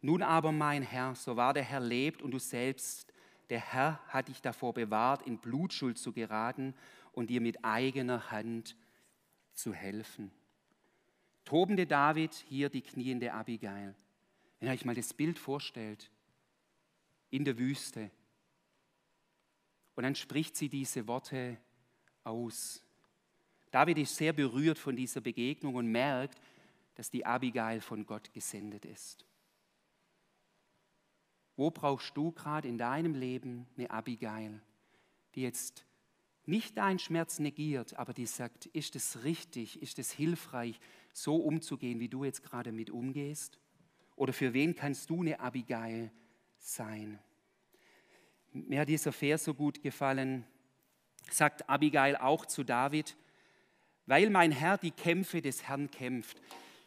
Nun 0.00 0.22
aber, 0.22 0.50
mein 0.50 0.82
Herr, 0.82 1.14
so 1.14 1.36
wahr 1.36 1.52
der 1.52 1.62
Herr 1.62 1.80
lebt 1.80 2.22
und 2.22 2.30
du 2.30 2.38
selbst, 2.38 3.12
der 3.50 3.60
Herr 3.60 4.00
hat 4.08 4.28
dich 4.28 4.40
davor 4.40 4.72
bewahrt, 4.72 5.26
in 5.26 5.38
Blutschuld 5.38 5.98
zu 5.98 6.12
geraten 6.12 6.74
und 7.12 7.28
dir 7.28 7.40
mit 7.40 7.64
eigener 7.64 8.30
Hand 8.30 8.76
zu 9.52 9.74
helfen. 9.74 10.32
Tobende 11.44 11.86
David, 11.86 12.34
hier 12.48 12.68
die 12.68 12.82
kniende 12.82 13.32
Abigail. 13.32 13.94
Wenn 14.58 14.68
ihr 14.68 14.74
euch 14.74 14.84
mal 14.84 14.94
das 14.94 15.12
Bild 15.12 15.38
vorstellt, 15.38 16.10
in 17.30 17.44
der 17.44 17.58
Wüste. 17.58 18.10
Und 19.96 20.04
dann 20.04 20.14
spricht 20.14 20.56
sie 20.56 20.68
diese 20.68 21.06
Worte 21.08 21.58
aus. 22.24 22.82
David 23.70 23.98
ist 23.98 24.16
sehr 24.16 24.32
berührt 24.32 24.78
von 24.78 24.94
dieser 24.94 25.20
Begegnung 25.20 25.74
und 25.74 25.90
merkt, 25.90 26.40
dass 26.94 27.10
die 27.10 27.24
Abigail 27.24 27.80
von 27.80 28.04
Gott 28.04 28.32
gesendet 28.32 28.84
ist. 28.84 29.24
Wo 31.56 31.70
brauchst 31.70 32.16
du 32.16 32.32
gerade 32.32 32.68
in 32.68 32.78
deinem 32.78 33.14
Leben 33.14 33.66
eine 33.76 33.90
Abigail, 33.90 34.60
die 35.34 35.42
jetzt 35.42 35.86
nicht 36.44 36.76
deinen 36.76 36.98
Schmerz 36.98 37.38
negiert, 37.38 37.94
aber 37.94 38.12
die 38.12 38.26
sagt, 38.26 38.66
ist 38.66 38.96
es 38.96 39.24
richtig, 39.24 39.80
ist 39.80 39.98
es 39.98 40.10
hilfreich, 40.10 40.78
so 41.12 41.36
umzugehen, 41.36 42.00
wie 42.00 42.08
du 42.08 42.24
jetzt 42.24 42.42
gerade 42.42 42.72
mit 42.72 42.90
umgehst? 42.90 43.58
Oder 44.16 44.32
für 44.32 44.52
wen 44.52 44.74
kannst 44.74 45.10
du 45.10 45.20
eine 45.20 45.40
Abigail 45.40 46.10
sein? 46.58 47.18
Mir 48.52 48.80
hat 48.80 48.88
dieser 48.88 49.12
Vers 49.12 49.44
so 49.44 49.54
gut 49.54 49.82
gefallen, 49.82 50.44
sagt 51.30 51.68
Abigail 51.68 52.16
auch 52.16 52.46
zu 52.46 52.64
David, 52.64 53.16
weil 54.06 54.30
mein 54.30 54.52
Herr 54.52 54.78
die 54.78 54.90
Kämpfe 54.90 55.40
des 55.40 55.62
Herrn 55.64 55.90
kämpft. 55.90 56.40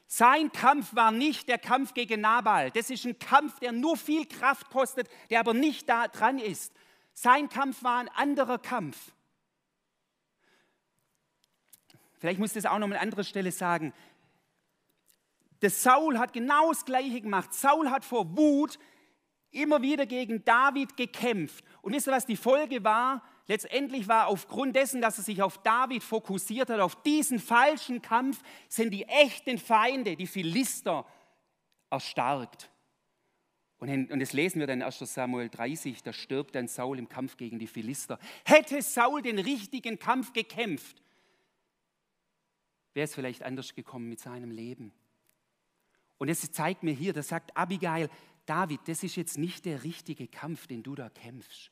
Sein 0.08 0.52
Kampf 0.52 0.96
war 0.96 1.12
nicht 1.12 1.48
der 1.48 1.58
Kampf 1.58 1.94
gegen 1.94 2.22
Nabal. 2.22 2.70
Das 2.72 2.90
ist 2.90 3.06
ein 3.06 3.18
Kampf, 3.18 3.60
der 3.60 3.72
nur 3.72 3.98
viel 3.98 4.28
Kraft 4.28 4.70
kostet, 4.70 5.10
der 5.30 5.40
aber 5.40 5.54
nicht 5.54 5.90
da 5.90 6.08
dran 6.08 6.38
ist. 6.38 6.74
Sein 7.14 7.50
Kampf 7.50 7.84
war 7.84 8.00
ein 8.00 8.10
anderer 8.10 8.60
Kampf. 8.60 9.14
Vielleicht 12.20 12.40
muss 12.40 12.56
ich 12.56 12.64
das 12.64 12.72
auch 12.72 12.78
noch 12.78 12.88
an 12.88 12.94
anderer 12.94 13.24
Stelle 13.24 13.52
sagen. 13.52 13.94
Der 15.62 15.70
Saul 15.70 16.18
hat 16.18 16.34
genau 16.34 16.70
das 16.70 16.86
Gleiche 16.86 17.22
gemacht. 17.22 17.54
Saul 17.54 17.90
hat 17.90 18.04
vor 18.06 18.36
Wut 18.38 18.78
immer 19.52 19.82
wieder 19.82 20.06
gegen 20.06 20.44
David 20.44 20.98
gekämpft. 20.98 21.64
Und 21.82 21.94
wisst 21.94 22.08
ihr, 22.08 22.14
was 22.14 22.26
die 22.26 22.36
Folge 22.36 22.84
war? 22.84 23.24
Letztendlich 23.48 24.08
war 24.08 24.28
aufgrund 24.28 24.76
dessen, 24.76 25.02
dass 25.02 25.18
er 25.18 25.24
sich 25.24 25.42
auf 25.42 25.60
David 25.60 26.04
fokussiert 26.04 26.70
hat, 26.70 26.80
auf 26.80 27.02
diesen 27.04 27.40
falschen 27.40 28.02
Kampf, 28.02 28.42
sind 28.68 28.92
die 28.92 29.06
echten 29.06 29.58
Feinde, 29.58 30.16
die 30.16 30.28
Philister, 30.28 31.06
erstarkt. 31.90 32.72
Und, 33.78 34.10
das 34.20 34.34
lesen 34.34 34.60
wir 34.60 34.68
dann 34.68 34.80
in 34.80 34.86
1 34.86 35.00
Samuel 35.00 35.50
30, 35.50 36.02
da 36.02 36.12
stirbt 36.12 36.56
dann 36.56 36.68
Saul 36.68 36.98
im 36.98 37.08
Kampf 37.08 37.38
gegen 37.38 37.60
die 37.60 37.68
Philister. 37.68 38.20
Hätte 38.46 38.82
Saul 38.82 39.22
den 39.22 39.38
richtigen 39.38 40.00
Kampf 40.00 40.34
gekämpft, 40.34 41.02
wäre 42.94 43.04
es 43.04 43.14
vielleicht 43.14 43.44
anders 43.44 43.76
gekommen 43.76 44.10
mit 44.10 44.20
seinem 44.20 44.50
Leben. 44.50 44.92
Und 46.18 46.30
es 46.30 46.52
zeigt 46.52 46.84
mir 46.84 46.94
hier, 46.94 47.14
da 47.14 47.24
sagt 47.24 47.56
Abigail, 47.58 48.10
David, 48.46 48.82
das 48.86 49.04
ist 49.04 49.16
jetzt 49.16 49.38
nicht 49.38 49.66
der 49.66 49.84
richtige 49.84 50.28
Kampf, 50.28 50.68
den 50.68 50.84
du 50.84 50.96
da 50.96 51.10
kämpfst 51.10 51.72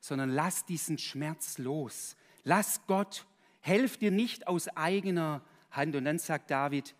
sondern 0.00 0.30
lass 0.30 0.64
diesen 0.64 0.98
Schmerz 0.98 1.58
los. 1.58 2.16
Lass 2.44 2.86
Gott, 2.86 3.26
helf 3.60 3.96
dir 3.96 4.10
nicht 4.10 4.46
aus 4.46 4.68
eigener 4.68 5.44
Hand. 5.70 5.96
Und 5.96 6.04
dann 6.04 6.18
sagt 6.18 6.50
David, 6.50 6.94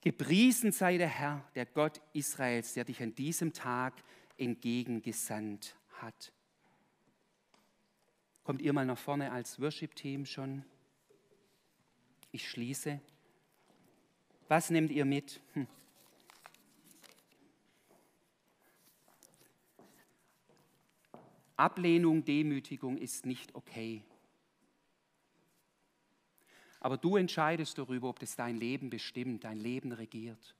gepriesen 0.00 0.72
sei 0.72 0.98
der 0.98 1.08
Herr, 1.08 1.44
der 1.54 1.66
Gott 1.66 2.00
Israels, 2.12 2.74
der 2.74 2.84
dich 2.84 3.02
an 3.02 3.14
diesem 3.14 3.52
Tag 3.52 3.94
entgegengesandt 4.36 5.76
hat. 6.00 6.32
Kommt 8.42 8.62
ihr 8.62 8.72
mal 8.72 8.86
nach 8.86 8.98
vorne 8.98 9.30
als 9.30 9.60
Worship-Team 9.60 10.24
schon? 10.24 10.64
Ich 12.30 12.48
schließe. 12.48 13.00
Was 14.48 14.70
nehmt 14.70 14.90
ihr 14.90 15.04
mit? 15.04 15.40
Hm. 15.52 15.66
Ablehnung, 21.56 22.24
Demütigung 22.24 22.96
ist 22.96 23.26
nicht 23.26 23.54
okay. 23.54 24.02
Aber 26.80 26.96
du 26.96 27.16
entscheidest 27.16 27.76
darüber, 27.76 28.08
ob 28.08 28.20
das 28.20 28.36
dein 28.36 28.56
Leben 28.56 28.90
bestimmt, 28.90 29.44
dein 29.44 29.58
Leben 29.58 29.92
regiert. 29.92 30.54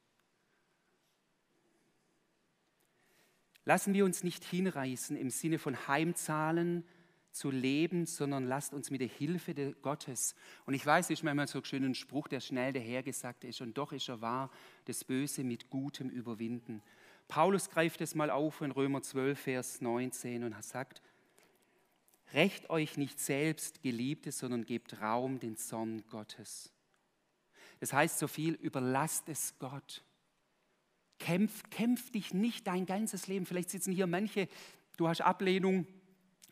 Lassen 3.64 3.94
wir 3.94 4.04
uns 4.04 4.24
nicht 4.24 4.44
hinreißen 4.44 5.16
im 5.16 5.30
Sinne 5.30 5.58
von 5.58 5.86
Heimzahlen 5.86 6.84
zu 7.38 7.50
leben, 7.50 8.06
sondern 8.06 8.46
lasst 8.46 8.74
uns 8.74 8.90
mit 8.90 9.00
der 9.00 9.08
Hilfe 9.08 9.54
Gottes, 9.80 10.34
und 10.66 10.74
ich 10.74 10.84
weiß, 10.84 11.06
es 11.06 11.10
ist 11.18 11.22
manchmal 11.22 11.48
so 11.48 11.58
ein 11.58 11.64
schöner 11.64 11.94
Spruch, 11.94 12.28
der 12.28 12.40
schnell 12.40 12.72
dahergesagt 12.72 13.44
ist, 13.44 13.60
und 13.60 13.78
doch 13.78 13.92
ist 13.92 14.08
er 14.08 14.20
wahr, 14.20 14.50
das 14.86 15.04
Böse 15.04 15.44
mit 15.44 15.70
Gutem 15.70 16.10
überwinden. 16.10 16.82
Paulus 17.28 17.70
greift 17.70 18.00
es 18.00 18.14
mal 18.14 18.30
auf 18.30 18.60
in 18.60 18.70
Römer 18.70 19.02
12, 19.02 19.38
Vers 19.38 19.80
19 19.80 20.44
und 20.44 20.64
sagt, 20.64 21.02
Recht 22.34 22.68
euch 22.68 22.98
nicht 22.98 23.18
selbst, 23.20 23.82
Geliebte, 23.82 24.32
sondern 24.32 24.66
gebt 24.66 25.00
Raum 25.00 25.40
den 25.40 25.56
Zorn 25.56 26.04
Gottes. 26.10 26.70
Das 27.80 27.92
heißt 27.92 28.18
so 28.18 28.26
viel, 28.26 28.54
überlasst 28.54 29.28
es 29.28 29.58
Gott. 29.58 30.04
Kämpf, 31.18 31.70
kämpf 31.70 32.10
dich 32.10 32.34
nicht 32.34 32.66
dein 32.66 32.86
ganzes 32.86 33.28
Leben. 33.28 33.46
Vielleicht 33.46 33.70
sitzen 33.70 33.92
hier 33.92 34.06
manche, 34.06 34.48
du 34.98 35.08
hast 35.08 35.22
Ablehnung 35.22 35.86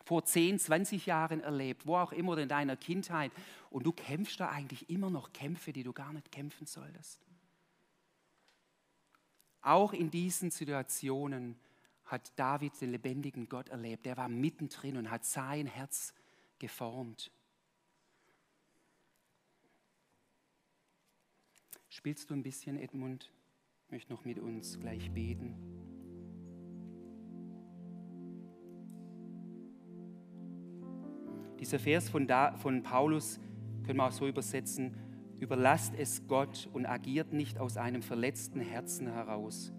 vor 0.07 0.25
10, 0.25 0.61
20 0.61 1.05
Jahren 1.07 1.41
erlebt, 1.41 1.85
wo 1.85 1.97
auch 1.97 2.13
immer 2.13 2.39
in 2.39 2.49
deiner 2.49 2.77
Kindheit, 2.77 3.33
und 3.71 3.85
du 3.85 3.91
kämpfst 3.91 4.39
da 4.39 4.49
eigentlich 4.49 4.89
immer 4.89 5.11
noch 5.11 5.33
Kämpfe, 5.33 5.73
die 5.73 5.83
du 5.83 5.93
gar 5.93 6.13
nicht 6.13 6.31
kämpfen 6.31 6.65
solltest. 6.65 7.27
Auch 9.63 9.93
in 9.93 10.13
diesen 10.13 10.53
Situationen 10.53 11.59
hat 12.05 12.33
David 12.39 12.81
den 12.81 12.93
lebendigen 12.93 13.49
Gott 13.49 13.69
erlebt. 13.69 14.07
Er 14.07 14.17
war 14.17 14.29
mittendrin 14.29 14.97
und 14.97 15.11
hat 15.11 15.25
sein 15.25 15.67
Herz 15.67 16.15
geformt. 16.61 17.33
Spielst 21.89 22.31
du 22.31 22.35
ein 22.35 22.45
bisschen, 22.45 22.79
Edmund? 22.79 23.33
Ich 23.87 23.91
möchte 23.91 24.13
noch 24.13 24.25
mit 24.25 24.39
uns 24.39 24.79
gleich 24.79 25.11
beten. 25.11 25.76
Dieser 31.61 31.79
Vers 31.79 32.09
von, 32.09 32.27
da, 32.27 32.57
von 32.57 32.83
Paulus 32.83 33.41
können 33.85 33.99
wir 33.99 34.07
auch 34.07 34.13
so 34.13 34.27
übersetzen, 34.27 34.95
Überlasst 35.39 35.95
es 35.97 36.27
Gott 36.27 36.69
und 36.73 36.87
agiert 36.87 37.33
nicht 37.33 37.59
aus 37.59 37.77
einem 37.77 38.01
verletzten 38.03 38.61
Herzen 38.61 39.07
heraus. 39.07 39.73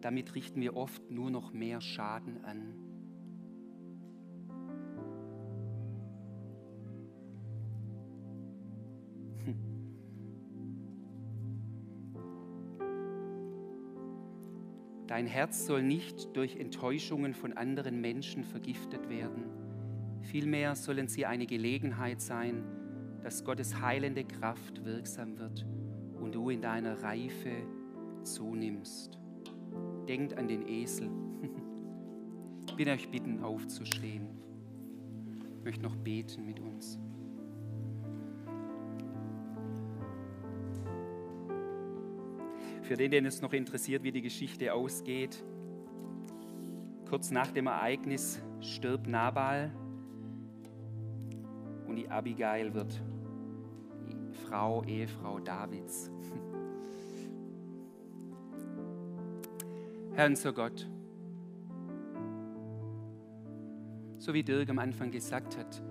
Damit 0.00 0.34
richten 0.34 0.60
wir 0.60 0.74
oft 0.74 1.10
nur 1.10 1.30
noch 1.30 1.52
mehr 1.52 1.82
Schaden 1.82 2.42
an. 2.44 2.74
Hm. 9.44 9.56
Dein 15.06 15.26
Herz 15.26 15.66
soll 15.66 15.82
nicht 15.82 16.34
durch 16.34 16.56
Enttäuschungen 16.56 17.34
von 17.34 17.52
anderen 17.52 18.00
Menschen 18.00 18.44
vergiftet 18.44 19.10
werden. 19.10 19.61
Vielmehr 20.22 20.74
sollen 20.76 21.08
sie 21.08 21.26
eine 21.26 21.46
Gelegenheit 21.46 22.20
sein, 22.20 22.64
dass 23.22 23.44
Gottes 23.44 23.80
heilende 23.80 24.24
Kraft 24.24 24.84
wirksam 24.84 25.38
wird 25.38 25.66
und 26.20 26.34
du 26.34 26.50
in 26.50 26.62
deiner 26.62 27.02
Reife 27.02 27.50
zunimmst. 28.22 29.18
Denkt 30.08 30.36
an 30.36 30.48
den 30.48 30.66
Esel. 30.66 31.10
Ich 32.68 32.78
will 32.78 32.88
euch 32.88 33.10
bitten, 33.10 33.42
aufzustehen. 33.42 34.28
Ich 35.58 35.64
möchte 35.64 35.82
noch 35.82 35.96
beten 35.96 36.46
mit 36.46 36.58
uns. 36.58 36.98
Für 42.82 42.96
den, 42.96 43.10
den 43.10 43.26
es 43.26 43.42
noch 43.42 43.52
interessiert, 43.52 44.02
wie 44.02 44.12
die 44.12 44.22
Geschichte 44.22 44.72
ausgeht, 44.72 45.44
kurz 47.08 47.30
nach 47.30 47.50
dem 47.50 47.66
Ereignis 47.66 48.40
stirbt 48.60 49.06
Nabal 49.06 49.72
und 51.92 51.96
die 51.96 52.08
Abigail 52.08 52.72
wird 52.72 53.02
Frau, 54.48 54.82
Ehefrau 54.84 55.38
Davids. 55.40 56.10
Herr 60.14 60.28
unser 60.28 60.54
Gott, 60.54 60.88
so 64.16 64.32
wie 64.32 64.42
Dirk 64.42 64.70
am 64.70 64.78
Anfang 64.78 65.10
gesagt 65.10 65.58
hat, 65.58 65.82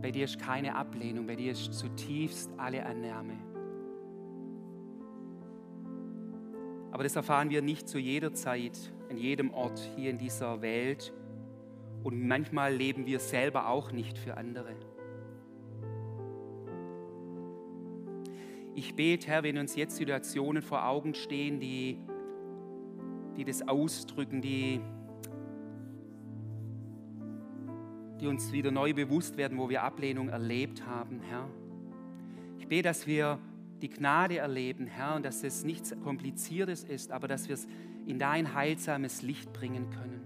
bei 0.00 0.12
dir 0.12 0.26
ist 0.26 0.38
keine 0.38 0.76
Ablehnung, 0.76 1.26
bei 1.26 1.34
dir 1.34 1.50
ist 1.50 1.74
zutiefst 1.74 2.52
alle 2.56 2.86
Annahme. 2.86 3.32
Aber 6.92 7.02
das 7.02 7.16
erfahren 7.16 7.50
wir 7.50 7.60
nicht 7.60 7.88
zu 7.88 7.98
jeder 7.98 8.32
Zeit, 8.34 8.92
in 9.08 9.16
jedem 9.16 9.52
Ort 9.52 9.80
hier 9.96 10.10
in 10.10 10.18
dieser 10.18 10.62
Welt. 10.62 11.12
Und 12.04 12.28
manchmal 12.28 12.72
leben 12.72 13.06
wir 13.06 13.18
selber 13.18 13.68
auch 13.68 13.90
nicht 13.90 14.16
für 14.16 14.36
andere. 14.36 14.76
Ich 18.78 18.94
bete, 18.94 19.26
Herr, 19.26 19.42
wenn 19.42 19.58
uns 19.58 19.74
jetzt 19.74 19.96
Situationen 19.96 20.62
vor 20.62 20.86
Augen 20.86 21.12
stehen, 21.12 21.58
die, 21.58 21.98
die 23.36 23.44
das 23.44 23.66
ausdrücken, 23.66 24.40
die, 24.40 24.80
die 28.20 28.28
uns 28.28 28.52
wieder 28.52 28.70
neu 28.70 28.94
bewusst 28.94 29.36
werden, 29.36 29.58
wo 29.58 29.68
wir 29.68 29.82
Ablehnung 29.82 30.28
erlebt 30.28 30.86
haben, 30.86 31.18
Herr. 31.28 31.50
Ich 32.60 32.68
bete, 32.68 32.84
dass 32.84 33.08
wir 33.08 33.40
die 33.82 33.88
Gnade 33.88 34.38
erleben, 34.38 34.86
Herr, 34.86 35.16
und 35.16 35.24
dass 35.24 35.42
es 35.42 35.64
nichts 35.64 35.92
Kompliziertes 36.04 36.84
ist, 36.84 37.10
aber 37.10 37.26
dass 37.26 37.48
wir 37.48 37.54
es 37.54 37.66
in 38.06 38.20
dein 38.20 38.54
heilsames 38.54 39.22
Licht 39.22 39.52
bringen 39.52 39.90
können. 39.90 40.17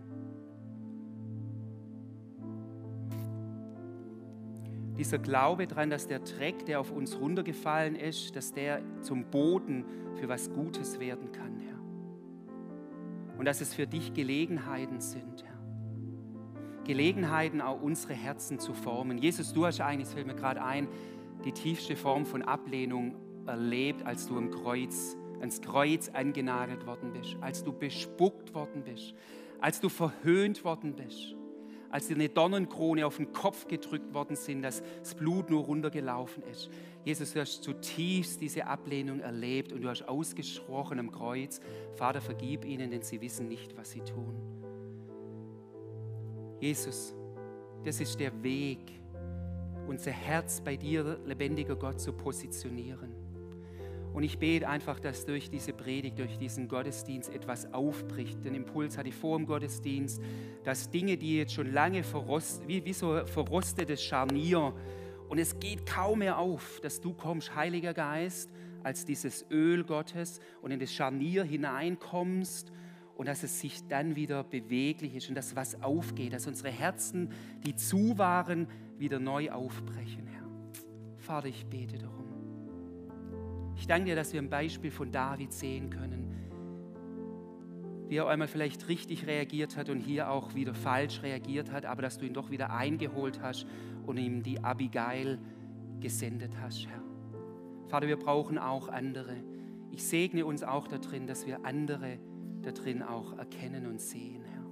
Dieser 5.02 5.18
Glaube 5.18 5.66
daran, 5.66 5.90
dass 5.90 6.06
der 6.06 6.20
Dreck, 6.20 6.64
der 6.64 6.78
auf 6.78 6.92
uns 6.92 7.18
runtergefallen 7.18 7.96
ist, 7.96 8.36
dass 8.36 8.52
der 8.52 8.80
zum 9.00 9.24
Boden 9.24 9.84
für 10.14 10.28
was 10.28 10.48
Gutes 10.52 11.00
werden 11.00 11.32
kann, 11.32 11.58
Herr. 11.58 11.80
Und 13.36 13.44
dass 13.44 13.60
es 13.60 13.74
für 13.74 13.88
dich 13.88 14.14
Gelegenheiten 14.14 15.00
sind, 15.00 15.42
Herr. 15.42 16.84
Gelegenheiten, 16.84 17.60
auch 17.60 17.82
unsere 17.82 18.14
Herzen 18.14 18.60
zu 18.60 18.74
formen. 18.74 19.18
Jesus, 19.18 19.52
du 19.52 19.66
hast 19.66 19.80
eigentlich, 19.80 20.06
es 20.06 20.14
fällt 20.14 20.28
mir 20.28 20.36
gerade 20.36 20.62
ein, 20.62 20.86
die 21.44 21.50
tiefste 21.50 21.96
Form 21.96 22.24
von 22.24 22.42
Ablehnung 22.42 23.16
erlebt, 23.44 24.06
als 24.06 24.28
du 24.28 24.38
am 24.38 24.52
Kreuz, 24.52 25.16
ans 25.40 25.60
Kreuz 25.60 26.10
angenagelt 26.10 26.86
worden 26.86 27.12
bist, 27.12 27.36
als 27.40 27.64
du 27.64 27.72
bespuckt 27.72 28.54
worden 28.54 28.84
bist, 28.84 29.14
als 29.60 29.80
du 29.80 29.88
verhöhnt 29.88 30.62
worden 30.62 30.94
bist, 30.94 31.34
als 31.92 32.08
dir 32.08 32.14
eine 32.14 32.30
Dornenkrone 32.30 33.06
auf 33.06 33.18
den 33.18 33.32
Kopf 33.32 33.68
gedrückt 33.68 34.12
worden 34.12 34.34
sind, 34.34 34.62
dass 34.62 34.82
das 35.00 35.14
Blut 35.14 35.50
nur 35.50 35.62
runtergelaufen 35.64 36.42
ist. 36.50 36.70
Jesus, 37.04 37.34
du 37.34 37.40
hast 37.40 37.62
zutiefst 37.62 38.40
diese 38.40 38.66
Ablehnung 38.66 39.20
erlebt 39.20 39.72
und 39.72 39.82
du 39.82 39.88
hast 39.88 40.08
ausgesprochen 40.08 40.98
am 40.98 41.12
Kreuz, 41.12 41.60
Vater, 41.94 42.20
vergib 42.20 42.64
ihnen, 42.64 42.90
denn 42.90 43.02
sie 43.02 43.20
wissen 43.20 43.46
nicht, 43.46 43.76
was 43.76 43.90
sie 43.90 44.00
tun. 44.00 44.34
Jesus, 46.60 47.14
das 47.84 48.00
ist 48.00 48.18
der 48.18 48.42
Weg, 48.42 48.78
unser 49.86 50.12
Herz 50.12 50.60
bei 50.60 50.76
dir, 50.76 51.18
lebendiger 51.26 51.76
Gott, 51.76 52.00
zu 52.00 52.12
positionieren. 52.12 53.21
Und 54.12 54.22
ich 54.22 54.38
bete 54.38 54.68
einfach, 54.68 55.00
dass 55.00 55.24
durch 55.24 55.48
diese 55.48 55.72
Predigt, 55.72 56.18
durch 56.18 56.38
diesen 56.38 56.68
Gottesdienst 56.68 57.32
etwas 57.32 57.72
aufbricht. 57.72 58.44
Den 58.44 58.54
Impuls 58.54 58.98
hatte 58.98 59.08
ich 59.08 59.14
vor 59.14 59.38
dem 59.38 59.46
Gottesdienst, 59.46 60.20
dass 60.64 60.90
Dinge, 60.90 61.16
die 61.16 61.38
jetzt 61.38 61.54
schon 61.54 61.72
lange 61.72 62.02
verrostet, 62.02 62.68
wie, 62.68 62.84
wie 62.84 62.92
so 62.92 63.24
verrostetes 63.24 64.02
Scharnier, 64.02 64.74
und 65.32 65.38
es 65.38 65.58
geht 65.58 65.86
kaum 65.86 66.18
mehr 66.18 66.36
auf, 66.36 66.78
dass 66.82 67.00
du 67.00 67.14
kommst, 67.14 67.56
Heiliger 67.56 67.94
Geist, 67.94 68.50
als 68.82 69.06
dieses 69.06 69.46
Öl 69.50 69.82
Gottes 69.82 70.40
und 70.60 70.72
in 70.72 70.78
das 70.78 70.92
Scharnier 70.92 71.42
hineinkommst 71.42 72.70
und 73.16 73.28
dass 73.28 73.42
es 73.42 73.58
sich 73.58 73.86
dann 73.88 74.14
wieder 74.14 74.44
beweglich 74.44 75.14
ist 75.14 75.30
und 75.30 75.34
dass 75.34 75.56
was 75.56 75.82
aufgeht, 75.82 76.34
dass 76.34 76.46
unsere 76.46 76.68
Herzen, 76.68 77.32
die 77.64 77.74
zu 77.74 78.18
waren, 78.18 78.68
wieder 78.98 79.18
neu 79.18 79.50
aufbrechen, 79.50 80.26
Herr. 80.26 80.46
Vater, 81.16 81.48
ich 81.48 81.64
bete 81.64 81.96
darum. 81.96 82.21
Ich 83.82 83.88
danke 83.88 84.04
dir, 84.04 84.14
dass 84.14 84.32
wir 84.32 84.40
ein 84.40 84.48
Beispiel 84.48 84.92
von 84.92 85.10
David 85.10 85.52
sehen 85.52 85.90
können, 85.90 86.30
wie 88.06 88.14
er 88.14 88.28
einmal 88.28 88.46
vielleicht 88.46 88.86
richtig 88.86 89.26
reagiert 89.26 89.76
hat 89.76 89.88
und 89.88 89.98
hier 89.98 90.30
auch 90.30 90.54
wieder 90.54 90.72
falsch 90.72 91.24
reagiert 91.24 91.72
hat, 91.72 91.84
aber 91.84 92.00
dass 92.00 92.16
du 92.16 92.24
ihn 92.24 92.32
doch 92.32 92.52
wieder 92.52 92.72
eingeholt 92.72 93.42
hast 93.42 93.66
und 94.06 94.18
ihm 94.18 94.44
die 94.44 94.62
Abigail 94.62 95.40
gesendet 95.98 96.52
hast, 96.62 96.86
Herr. 96.86 97.02
Vater, 97.88 98.06
wir 98.06 98.20
brauchen 98.20 98.56
auch 98.56 98.86
andere. 98.86 99.34
Ich 99.90 100.04
segne 100.04 100.46
uns 100.46 100.62
auch 100.62 100.86
darin, 100.86 101.26
dass 101.26 101.44
wir 101.48 101.64
andere 101.64 102.20
darin 102.62 103.02
auch 103.02 103.36
erkennen 103.36 103.86
und 103.86 104.00
sehen, 104.00 104.44
Herr. 104.44 104.64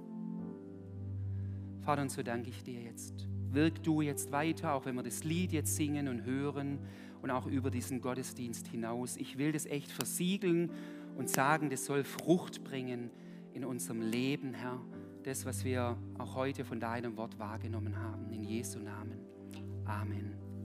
Vater, 1.81 2.03
und 2.03 2.11
so 2.11 2.23
danke 2.23 2.49
ich 2.49 2.63
dir 2.63 2.79
jetzt. 2.79 3.27
Wirk 3.49 3.83
du 3.83 4.01
jetzt 4.01 4.31
weiter, 4.31 4.73
auch 4.73 4.85
wenn 4.85 4.95
wir 4.95 5.03
das 5.03 5.25
Lied 5.25 5.51
jetzt 5.51 5.75
singen 5.75 6.07
und 6.07 6.23
hören 6.23 6.79
und 7.21 7.31
auch 7.31 7.45
über 7.45 7.69
diesen 7.69 8.01
Gottesdienst 8.01 8.67
hinaus. 8.67 9.17
Ich 9.17 9.37
will 9.37 9.51
das 9.51 9.65
echt 9.65 9.91
versiegeln 9.91 10.71
und 11.17 11.29
sagen, 11.29 11.69
das 11.69 11.85
soll 11.85 12.03
Frucht 12.03 12.63
bringen 12.63 13.11
in 13.53 13.65
unserem 13.65 14.01
Leben, 14.01 14.53
Herr. 14.53 14.79
Das, 15.23 15.45
was 15.45 15.63
wir 15.63 15.97
auch 16.17 16.35
heute 16.35 16.65
von 16.65 16.79
deinem 16.79 17.15
Wort 17.17 17.37
wahrgenommen 17.37 17.97
haben. 17.97 18.31
In 18.31 18.43
Jesu 18.43 18.79
Namen. 18.79 19.19
Amen. 19.85 20.40